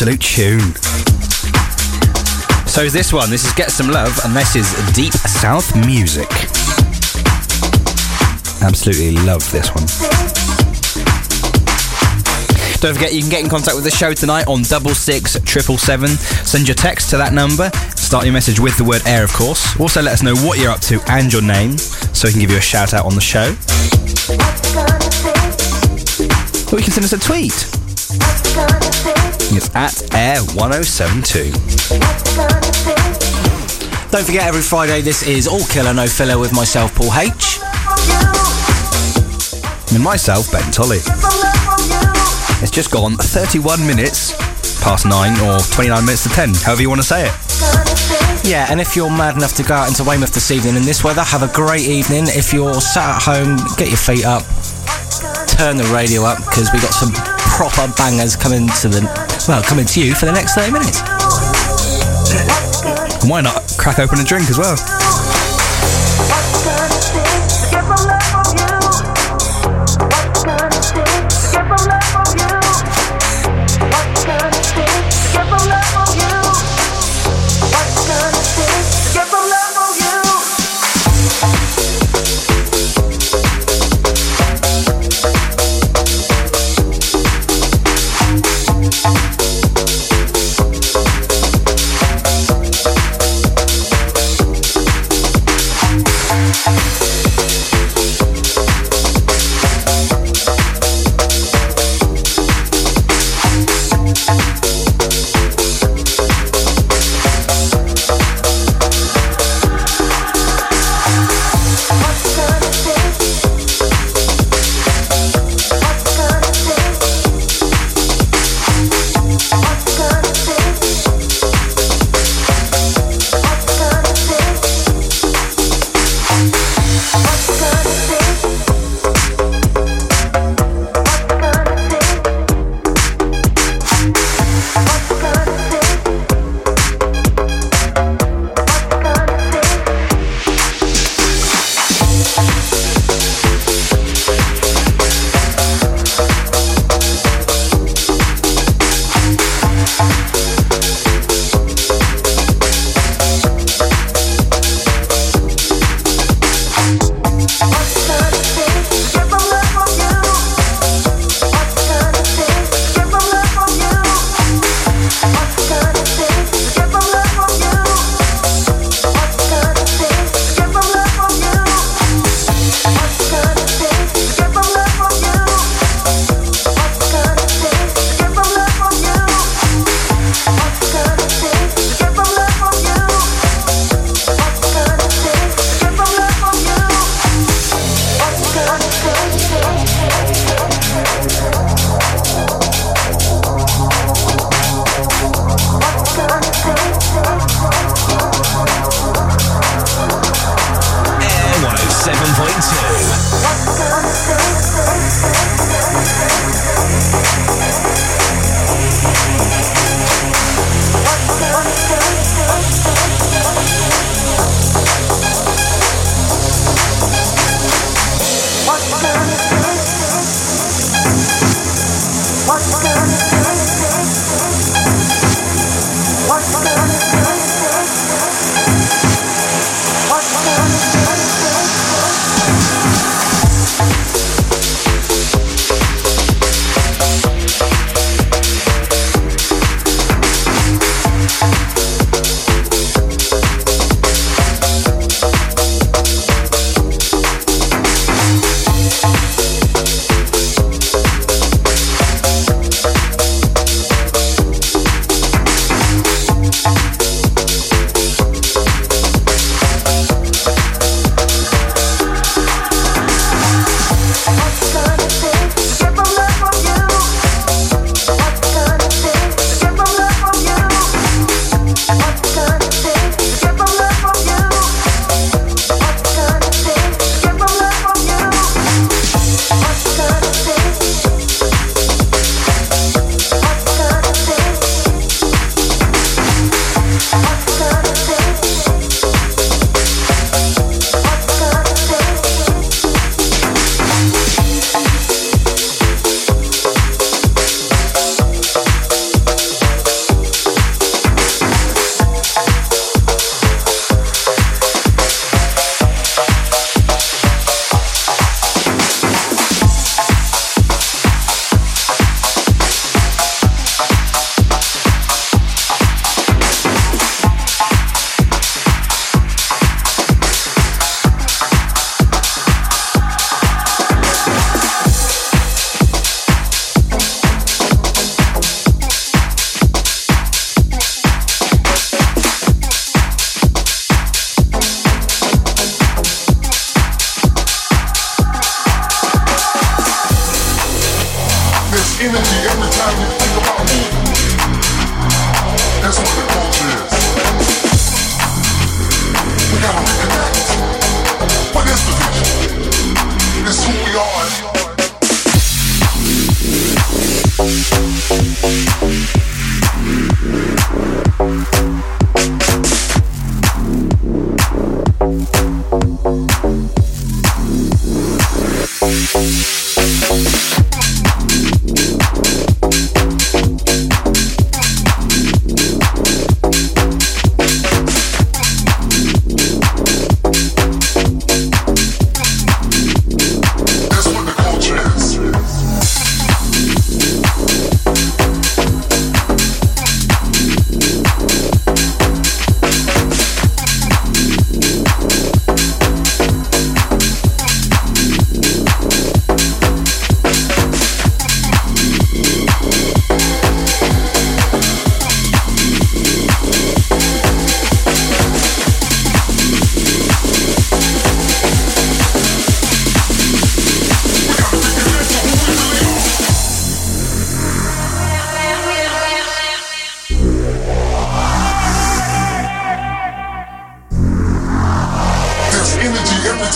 Absolute 0.00 0.20
tune. 0.22 0.74
So 2.66 2.80
is 2.80 2.94
this 2.94 3.12
one. 3.12 3.28
This 3.28 3.44
is 3.44 3.52
Get 3.52 3.70
Some 3.70 3.88
Love, 3.88 4.18
and 4.24 4.34
this 4.34 4.56
is 4.56 4.66
Deep 4.94 5.12
South 5.12 5.76
Music. 5.76 6.26
Absolutely 8.62 9.12
love 9.26 9.44
this 9.52 9.68
one. 9.68 9.84
Don't 12.80 12.94
forget 12.94 13.12
you 13.12 13.20
can 13.20 13.28
get 13.28 13.44
in 13.44 13.50
contact 13.50 13.74
with 13.74 13.84
the 13.84 13.90
show 13.90 14.14
tonight 14.14 14.46
on 14.48 14.62
double 14.62 14.94
six 14.94 15.38
triple 15.40 15.76
seven. 15.76 16.08
Send 16.08 16.66
your 16.66 16.76
text 16.76 17.10
to 17.10 17.18
that 17.18 17.34
number. 17.34 17.68
Start 17.94 18.24
your 18.24 18.32
message 18.32 18.58
with 18.58 18.78
the 18.78 18.84
word 18.84 19.02
air, 19.04 19.22
of 19.22 19.34
course. 19.34 19.78
Also, 19.78 20.00
let 20.00 20.14
us 20.14 20.22
know 20.22 20.34
what 20.36 20.58
you're 20.58 20.70
up 20.70 20.80
to 20.80 20.98
and 21.08 21.30
your 21.30 21.42
name, 21.42 21.76
so 21.76 22.26
we 22.26 22.32
can 22.32 22.40
give 22.40 22.50
you 22.50 22.56
a 22.56 22.62
shout 22.62 22.94
out 22.94 23.04
on 23.04 23.14
the 23.14 23.20
show. 23.20 23.52
Or 26.72 26.78
you 26.78 26.84
can 26.84 26.92
send 26.94 27.04
us 27.04 27.12
a 27.12 27.18
tweet. 27.18 27.79
It's 29.52 29.74
at 29.74 29.90
air1072. 30.14 31.50
Don't 34.12 34.24
forget, 34.24 34.46
every 34.46 34.62
Friday, 34.62 35.00
this 35.00 35.26
is 35.26 35.48
All 35.48 35.64
Killer 35.66 35.92
No 35.92 36.06
Filler 36.06 36.38
with 36.38 36.52
myself, 36.52 36.94
Paul 36.94 37.12
H. 37.18 37.58
And 39.92 40.02
myself, 40.04 40.52
Ben 40.52 40.70
Tolley. 40.70 40.98
It's 42.62 42.70
just 42.70 42.92
gone 42.92 43.16
31 43.16 43.84
minutes 43.84 44.36
past 44.82 45.04
9 45.04 45.40
or 45.40 45.58
29 45.58 46.04
minutes 46.04 46.22
to 46.22 46.28
10, 46.28 46.54
however 46.54 46.82
you 46.82 46.88
want 46.88 47.00
to 47.00 47.06
say 47.06 47.26
it. 47.26 47.34
Yeah, 48.44 48.66
and 48.70 48.80
if 48.80 48.94
you're 48.94 49.10
mad 49.10 49.34
enough 49.36 49.54
to 49.56 49.64
go 49.64 49.74
out 49.74 49.88
into 49.88 50.04
Weymouth 50.04 50.32
this 50.32 50.50
evening 50.52 50.76
in 50.76 50.82
this 50.82 51.02
weather, 51.02 51.22
have 51.22 51.42
a 51.42 51.52
great 51.52 51.88
evening. 51.88 52.24
If 52.28 52.52
you're 52.52 52.80
sat 52.80 53.16
at 53.16 53.22
home, 53.22 53.56
get 53.76 53.88
your 53.88 53.98
feet 53.98 54.24
up, 54.24 54.42
turn 55.58 55.76
the 55.76 55.90
radio 55.92 56.22
up 56.22 56.38
because 56.38 56.70
we 56.72 56.78
got 56.80 56.94
some 56.94 57.12
proper 57.60 57.92
bangers 57.94 58.36
coming 58.36 58.66
to 58.68 58.88
the 58.88 59.02
well, 59.46 59.62
coming 59.62 59.84
to 59.84 60.02
you 60.02 60.14
for 60.14 60.24
the 60.24 60.32
next 60.32 60.54
30 60.54 60.72
minutes. 60.72 61.02
Why 63.28 63.42
not 63.42 63.76
crack 63.76 63.98
open 63.98 64.18
a 64.18 64.24
drink 64.24 64.48
as 64.48 64.56
well? 64.56 65.09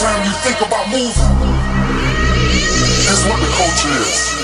Time 0.04 0.20
you 0.26 0.32
think 0.44 0.60
about 0.60 0.84
moving. 0.92 1.32
That's 3.08 3.24
what 3.24 3.40
the 3.40 3.48
culture 3.56 3.88
is. 4.04 4.36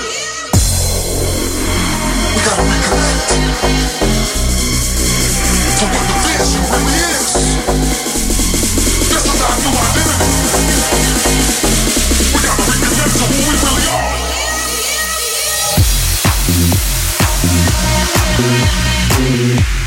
We 2.33 2.39
gotta 2.41 2.65
reconnect 2.65 3.29
to 5.77 5.85
what 5.93 6.03
the 6.09 6.17
vision 6.25 6.65
really 6.65 6.97
is. 7.13 7.29
This 9.05 9.23
is 9.29 9.39
our 9.45 9.55
new 9.61 9.73
identity. 9.85 10.33
We 12.33 12.39
gotta 12.41 12.63
reconnect 12.71 13.13
to 13.21 13.25
who 13.29 13.37
we 13.45 13.53
really 13.61 13.85
are. 13.93 14.17
There's 19.21 19.80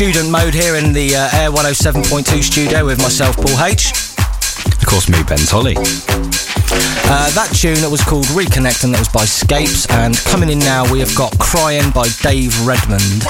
student 0.00 0.30
mode 0.30 0.54
here 0.54 0.76
in 0.76 0.94
the 0.94 1.14
uh, 1.14 1.28
Air 1.34 1.50
107.2 1.50 2.42
studio 2.42 2.86
with 2.86 2.96
myself, 3.02 3.36
Paul 3.36 3.62
H. 3.62 3.92
Of 4.80 4.86
course, 4.86 5.10
me, 5.10 5.22
Ben 5.24 5.36
Tolley. 5.36 5.76
Uh, 5.76 7.30
that 7.36 7.50
tune 7.52 7.74
that 7.82 7.90
was 7.90 8.00
called 8.02 8.24
Reconnect 8.32 8.84
and 8.84 8.94
that 8.94 8.98
was 8.98 9.10
by 9.10 9.26
Scapes. 9.26 9.84
And 9.90 10.16
coming 10.24 10.48
in 10.48 10.58
now, 10.58 10.90
we 10.90 11.00
have 11.00 11.14
got 11.14 11.38
Crying 11.38 11.90
by 11.90 12.08
Dave 12.22 12.58
Redmond. 12.66 13.24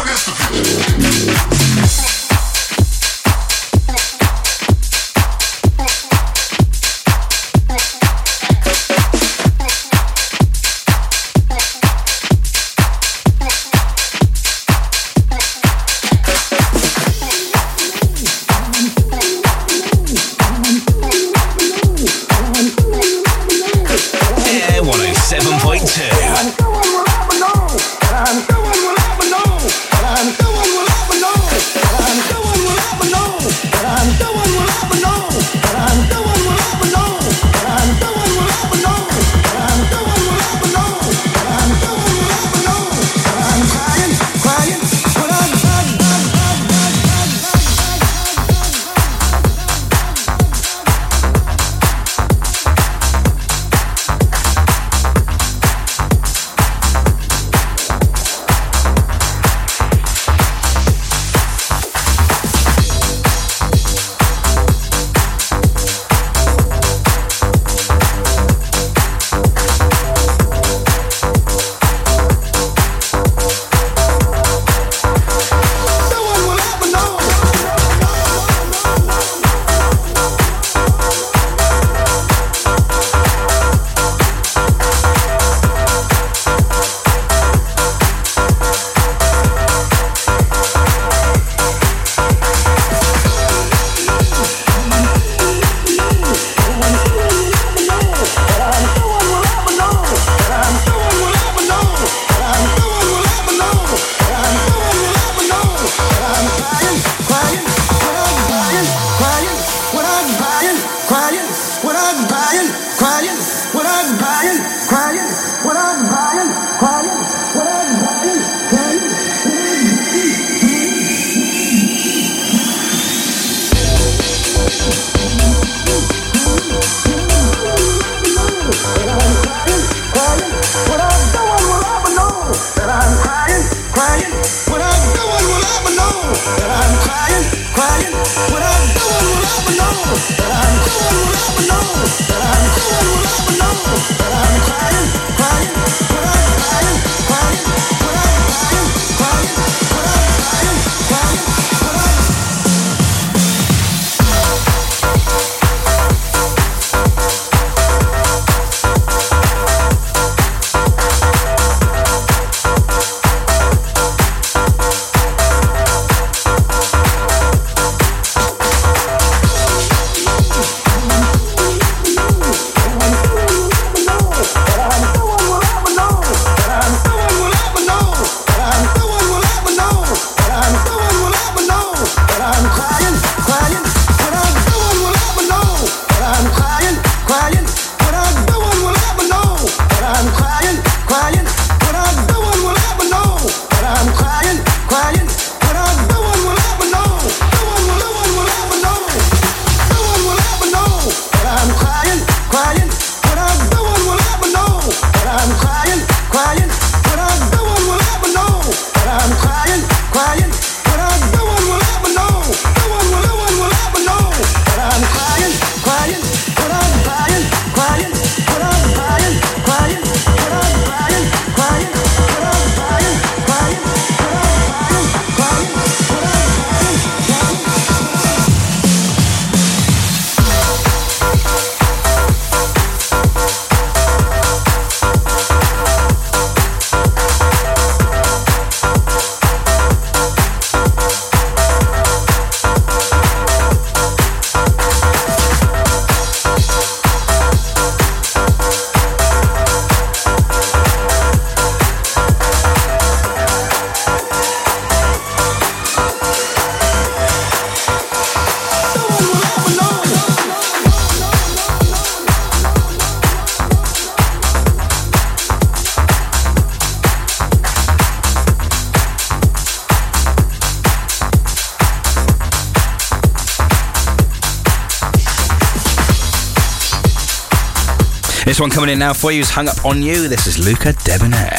This 278.45 278.59
one 278.59 278.71
coming 278.71 278.91
in 278.91 278.99
now 278.99 279.13
for 279.13 279.31
you 279.31 279.43
is 279.43 279.51
Hung 279.51 279.69
Up 279.69 279.85
On 279.85 280.03
You. 280.03 280.27
This 280.29 280.47
is 280.47 280.59
Luca 280.59 280.93
Debonaire. 281.05 281.59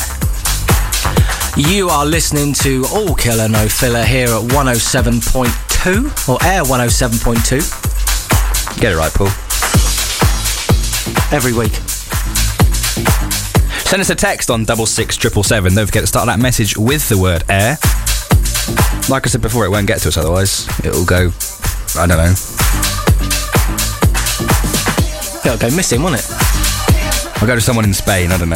You 1.56 1.90
are 1.90 2.06
listening 2.06 2.54
to 2.56 2.86
All 2.92 3.16
Killer 3.16 3.48
No 3.48 3.68
Filler 3.68 4.04
here 4.04 4.28
at 4.28 4.42
107.2 4.52 6.30
or 6.30 6.38
Air 6.44 6.64
107.2 6.64 8.80
Get 8.82 8.94
it 8.94 8.98
right, 8.98 9.14
Paul. 9.14 9.28
every 11.34 11.54
week. 11.54 11.72
Send 13.88 14.02
us 14.02 14.10
a 14.10 14.16
text 14.16 14.50
on 14.50 14.66
double 14.66 14.86
six 14.86 15.16
triple 15.18 15.44
seven. 15.44 15.74
Don't 15.76 15.86
forget 15.86 16.04
to 16.04 16.08
start 16.08 16.26
that 16.28 16.40
message 16.40 16.78
with 16.78 17.08
the 17.10 17.18
word 17.18 17.44
air. 17.48 17.78
Like 19.10 19.26
I 19.26 19.30
said 19.30 19.42
before, 19.42 19.66
it 19.66 19.70
won't 19.70 19.88
get 19.88 20.00
to 20.02 20.08
us 20.10 20.18
otherwise. 20.18 20.68
It'll 20.80 21.06
go, 21.06 21.32
I 21.98 22.06
don't 22.08 22.18
know. 22.18 22.34
It'll 25.46 25.58
go 25.58 25.70
missing, 25.76 26.02
won't 26.04 26.16
it? 26.16 26.51
I'll 27.42 27.48
go 27.48 27.56
to 27.56 27.62
someone 27.62 27.86
in 27.86 27.94
Spain, 27.94 28.32
I 28.32 28.38
don't 28.38 28.50
know. 28.50 28.56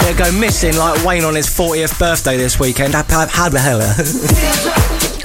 they'll 0.00 0.16
go 0.16 0.32
missing 0.40 0.74
like 0.78 1.04
Wayne 1.04 1.22
on 1.22 1.34
his 1.34 1.46
40th 1.46 1.98
birthday 1.98 2.38
this 2.38 2.58
weekend. 2.58 2.94
How 2.94 3.02
the 3.02 3.58
hell? 3.60 3.80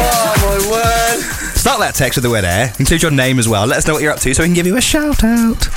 oh 0.00 0.34
my 0.42 0.58
word. 0.68 1.22
Start 1.56 1.78
that 1.78 1.94
text 1.94 2.16
with 2.16 2.24
the 2.24 2.30
word 2.30 2.44
air. 2.44 2.72
Include 2.80 3.02
your 3.02 3.12
name 3.12 3.38
as 3.38 3.48
well. 3.48 3.66
Let 3.66 3.78
us 3.78 3.86
know 3.86 3.92
what 3.92 4.02
you're 4.02 4.12
up 4.12 4.18
to 4.20 4.34
so 4.34 4.42
we 4.42 4.48
can 4.48 4.54
give 4.54 4.66
you 4.66 4.76
a 4.76 4.80
shout 4.80 5.22
out. 5.22 5.68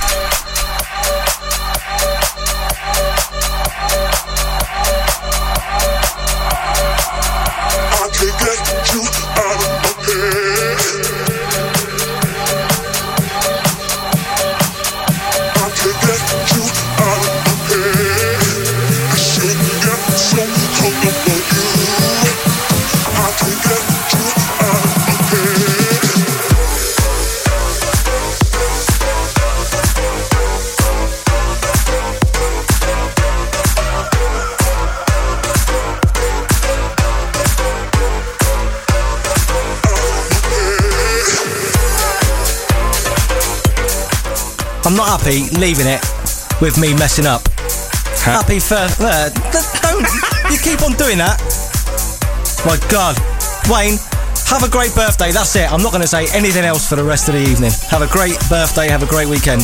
Leaving 45.58 45.86
it 45.86 46.00
with 46.60 46.78
me 46.78 46.94
messing 46.94 47.26
up. 47.26 47.42
Happy 48.22 48.60
for. 48.60 48.78
Uh, 48.78 49.28
don't. 49.82 50.06
you 50.50 50.58
keep 50.58 50.82
on 50.82 50.92
doing 50.94 51.18
that. 51.18 51.40
My 52.64 52.78
God. 52.88 53.18
Wayne, 53.68 53.98
have 54.46 54.62
a 54.62 54.70
great 54.70 54.94
birthday. 54.94 55.32
That's 55.32 55.56
it. 55.56 55.70
I'm 55.70 55.82
not 55.82 55.90
going 55.90 56.02
to 56.02 56.08
say 56.08 56.26
anything 56.32 56.64
else 56.64 56.88
for 56.88 56.96
the 56.96 57.04
rest 57.04 57.28
of 57.28 57.34
the 57.34 57.40
evening. 57.40 57.72
Have 57.90 58.02
a 58.02 58.08
great 58.08 58.38
birthday. 58.48 58.88
Have 58.88 59.02
a 59.02 59.06
great 59.06 59.28
weekend. 59.28 59.62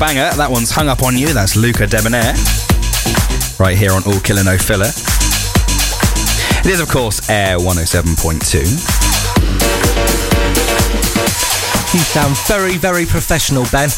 Banger. 0.00 0.32
That 0.36 0.48
one's 0.50 0.70
hung 0.70 0.88
up 0.88 1.02
on 1.02 1.14
you. 1.14 1.34
That's 1.34 1.56
Luca 1.56 1.86
Debonaire. 1.86 2.32
Right 3.60 3.76
here 3.76 3.92
on 3.92 4.02
All 4.08 4.18
Killer 4.20 4.42
No 4.42 4.56
Filler. 4.56 4.88
It 6.64 6.72
is, 6.72 6.80
of 6.80 6.88
course, 6.88 7.28
Air 7.28 7.58
107.2. 7.58 8.64
You 11.92 12.00
sound 12.00 12.34
very, 12.48 12.78
very 12.78 13.04
professional, 13.04 13.66
Ben. 13.70 13.90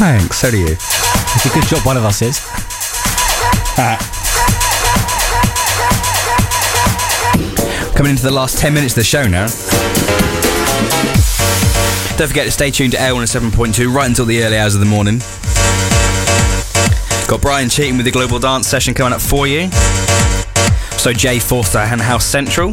Thanks, 0.00 0.38
so 0.38 0.50
do 0.50 0.56
you. 0.56 0.72
It's 0.72 1.44
a 1.44 1.52
good 1.52 1.68
job 1.68 1.84
one 1.84 1.98
of 1.98 2.04
us 2.04 2.22
is. 2.22 2.40
Ah. 3.76 4.00
Coming 7.94 8.12
into 8.12 8.22
the 8.22 8.32
last 8.32 8.56
10 8.58 8.72
minutes 8.72 8.94
of 8.94 8.96
the 8.96 9.04
show 9.04 9.28
now. 9.28 10.23
Don't 12.16 12.28
forget 12.28 12.46
to 12.46 12.52
stay 12.52 12.70
tuned 12.70 12.92
to 12.92 13.00
Air 13.00 13.12
107.2 13.12 13.92
right 13.92 14.06
until 14.06 14.24
the 14.24 14.44
early 14.44 14.56
hours 14.56 14.74
of 14.74 14.80
the 14.80 14.86
morning. 14.86 15.18
Got 17.26 17.40
Brian 17.40 17.68
cheating 17.68 17.96
with 17.96 18.06
the 18.06 18.12
Global 18.12 18.38
Dance 18.38 18.68
session 18.68 18.94
coming 18.94 19.12
up 19.12 19.20
for 19.20 19.48
you. 19.48 19.68
So 20.96 21.12
Jay 21.12 21.40
Forster 21.40 21.78
and 21.78 22.00
House 22.00 22.24
Central. 22.24 22.70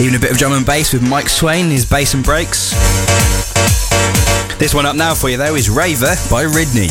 Even 0.00 0.14
a 0.14 0.18
bit 0.18 0.30
of 0.30 0.38
drum 0.38 0.52
and 0.52 0.64
bass 0.64 0.94
with 0.94 1.06
Mike 1.06 1.28
Swain, 1.28 1.68
his 1.68 1.84
bass 1.84 2.14
and 2.14 2.24
breaks. 2.24 2.70
This 4.58 4.72
one 4.72 4.86
up 4.86 4.96
now 4.96 5.12
for 5.14 5.28
you 5.28 5.36
though 5.36 5.54
is 5.54 5.68
Raver 5.68 6.14
by 6.30 6.44
Ridney. 6.44 6.88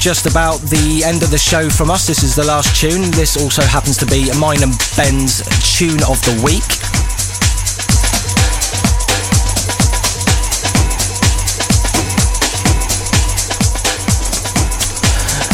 Just 0.00 0.24
about 0.24 0.56
the 0.62 1.04
end 1.04 1.22
of 1.22 1.30
the 1.30 1.36
show 1.36 1.68
from 1.68 1.90
us. 1.90 2.06
This 2.06 2.22
is 2.22 2.34
the 2.34 2.44
last 2.44 2.74
tune. 2.74 3.10
This 3.12 3.36
also 3.36 3.60
happens 3.60 3.98
to 3.98 4.06
be 4.06 4.32
mine 4.40 4.62
and 4.62 4.72
Ben's 4.96 5.44
tune 5.76 6.00
of 6.08 6.16
the 6.24 6.32
week. 6.40 6.64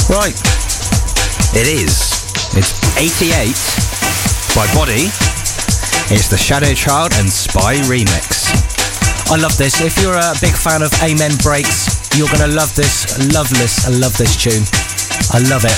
Right, 0.06 0.39
It 1.59 1.66
is. 1.66 2.14
It's 2.55 2.70
88 2.94 3.51
by 4.55 4.73
Body. 4.78 5.10
It's 6.14 6.28
the 6.28 6.39
Shadow 6.39 6.73
Child 6.73 7.14
and 7.16 7.28
Spy 7.28 7.74
remix. 7.90 8.47
I 9.28 9.36
love 9.43 9.56
this. 9.56 9.81
If 9.81 10.01
you're 10.01 10.14
a 10.14 10.35
big 10.40 10.55
fan 10.55 10.82
of 10.82 10.93
Amen 11.02 11.32
Breaks, 11.43 11.95
you're 12.16 12.32
gonna 12.32 12.48
love 12.48 12.74
this. 12.74 13.05
Love 13.36 13.48
this. 13.60 13.84
I 13.84 13.93
love 13.93 14.16
this 14.16 14.40
tune. 14.40 14.64
I 15.36 15.38
love 15.52 15.68
it. 15.68 15.76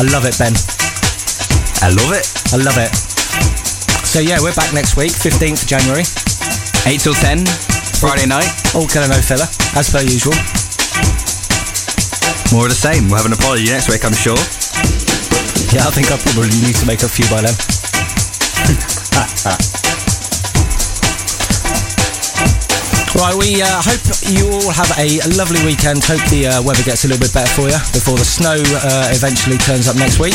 I 0.00 0.04
love 0.08 0.24
it, 0.24 0.32
Ben. 0.40 0.56
I 1.84 1.92
love 1.92 2.16
it. 2.16 2.24
I 2.52 2.56
love 2.56 2.80
it. 2.80 2.88
So 4.08 4.20
yeah, 4.20 4.40
we're 4.40 4.56
back 4.56 4.72
next 4.72 4.96
week, 4.96 5.12
15th 5.12 5.68
January. 5.68 6.08
8 6.88 6.96
till 6.96 7.12
10, 7.12 7.44
Friday 8.00 8.24
night. 8.24 8.48
All 8.74 8.88
killer 8.88 9.08
no 9.08 9.20
filler, 9.20 9.46
as 9.76 9.92
per 9.92 10.00
usual. 10.00 10.32
More 12.56 12.64
of 12.64 12.72
the 12.72 12.80
same. 12.80 13.12
We'll 13.12 13.20
have 13.20 13.28
an 13.28 13.36
apology 13.36 13.68
next 13.68 13.92
week, 13.92 14.04
I'm 14.04 14.16
sure. 14.16 14.40
Yeah, 15.76 15.84
I 15.84 15.92
think 15.92 16.10
I 16.10 16.16
probably 16.16 16.56
need 16.64 16.74
to 16.80 16.86
make 16.86 17.04
a 17.04 17.08
few 17.08 17.28
by 17.28 17.44
then. 17.44 17.54
Right, 23.20 23.36
we 23.36 23.60
uh, 23.60 23.68
hope 23.84 24.00
you 24.32 24.48
all 24.48 24.72
have 24.72 24.88
a 24.96 25.20
lovely 25.36 25.60
weekend. 25.60 26.00
Hope 26.00 26.24
the 26.32 26.48
uh, 26.48 26.64
weather 26.64 26.80
gets 26.80 27.04
a 27.04 27.08
little 27.12 27.20
bit 27.20 27.36
better 27.36 27.52
for 27.52 27.68
you 27.68 27.76
before 27.92 28.16
the 28.16 28.24
snow 28.24 28.56
uh, 28.56 29.12
eventually 29.12 29.60
turns 29.60 29.92
up 29.92 30.00
next 30.00 30.16
week. 30.16 30.32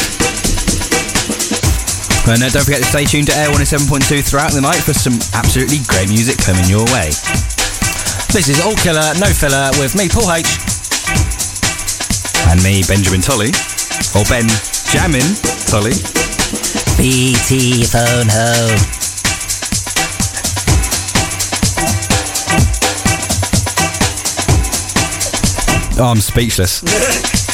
And 2.29 2.45
uh, 2.45 2.53
don't 2.53 2.61
forget 2.61 2.85
to 2.85 2.89
stay 2.93 3.09
tuned 3.09 3.33
to 3.33 3.35
Air 3.41 3.49
107.2 3.49 4.21
throughout 4.21 4.53
the 4.53 4.61
night 4.61 4.77
for 4.85 4.93
some 4.93 5.17
absolutely 5.33 5.81
great 5.89 6.13
music 6.13 6.37
coming 6.37 6.69
your 6.69 6.85
way. 6.93 7.09
This 8.29 8.53
is 8.53 8.61
All 8.61 8.77
Killer, 8.77 9.17
No 9.17 9.33
Filler 9.33 9.73
with 9.81 9.97
me, 9.97 10.05
Paul 10.05 10.29
H. 10.37 10.45
And 12.53 12.61
me, 12.61 12.85
Benjamin 12.85 13.25
Tolley. 13.25 13.49
Or 14.13 14.21
Ben 14.29 14.45
Jammin 14.93 15.25
Tolley. 15.65 15.97
BT 17.01 17.89
phone 17.89 18.29
ho. 18.29 18.84
Oh, 25.97 26.07
I'm 26.11 26.19
speechless. 26.19 26.83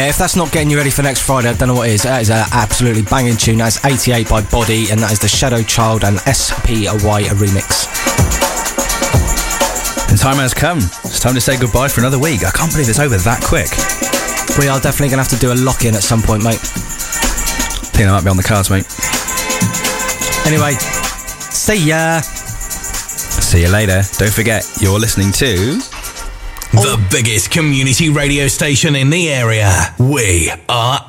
Yeah, 0.00 0.08
if 0.08 0.16
that's 0.16 0.34
not 0.34 0.50
getting 0.50 0.70
you 0.70 0.78
ready 0.78 0.88
for 0.88 1.02
next 1.02 1.20
Friday, 1.20 1.50
I 1.50 1.52
don't 1.52 1.68
know 1.68 1.74
what 1.74 1.90
is. 1.90 2.04
That 2.04 2.22
is 2.22 2.30
an 2.30 2.46
absolutely 2.52 3.02
banging 3.02 3.36
tune. 3.36 3.58
That's 3.58 3.84
88 3.84 4.30
by 4.30 4.40
Body, 4.40 4.88
and 4.90 4.98
that 5.00 5.12
is 5.12 5.18
the 5.18 5.28
Shadow 5.28 5.62
Child 5.62 6.04
and 6.04 6.16
SPY 6.20 7.28
remix. 7.36 7.84
And 10.08 10.18
time 10.18 10.36
has 10.36 10.54
come. 10.54 10.78
It's 10.78 11.20
time 11.20 11.34
to 11.34 11.40
say 11.42 11.60
goodbye 11.60 11.88
for 11.88 12.00
another 12.00 12.18
week. 12.18 12.48
I 12.48 12.50
can't 12.50 12.72
believe 12.72 12.88
it's 12.88 12.98
over 12.98 13.18
that 13.18 13.44
quick. 13.44 13.68
We 14.56 14.72
are 14.72 14.80
definitely 14.80 15.12
going 15.12 15.20
to 15.22 15.28
have 15.28 15.36
to 15.36 15.42
do 15.44 15.52
a 15.52 15.58
lock 15.60 15.84
in 15.84 15.94
at 15.94 16.02
some 16.02 16.22
point, 16.22 16.42
mate. 16.44 16.56
I 16.56 17.92
think 17.92 18.08
that 18.08 18.16
might 18.16 18.24
be 18.24 18.32
on 18.32 18.40
the 18.40 18.48
cards, 18.48 18.72
mate. 18.72 18.88
Anyway, 20.48 20.80
see 21.52 21.76
ya. 21.76 22.24
See 22.24 23.60
you 23.60 23.68
later. 23.68 24.00
Don't 24.16 24.32
forget, 24.32 24.64
you're 24.80 24.98
listening 24.98 25.30
to. 25.44 25.89
The 26.80 26.96
biggest 27.10 27.50
community 27.50 28.08
radio 28.08 28.48
station 28.48 28.96
in 28.96 29.10
the 29.10 29.28
area. 29.28 29.94
We 29.98 30.50
are. 30.66 30.99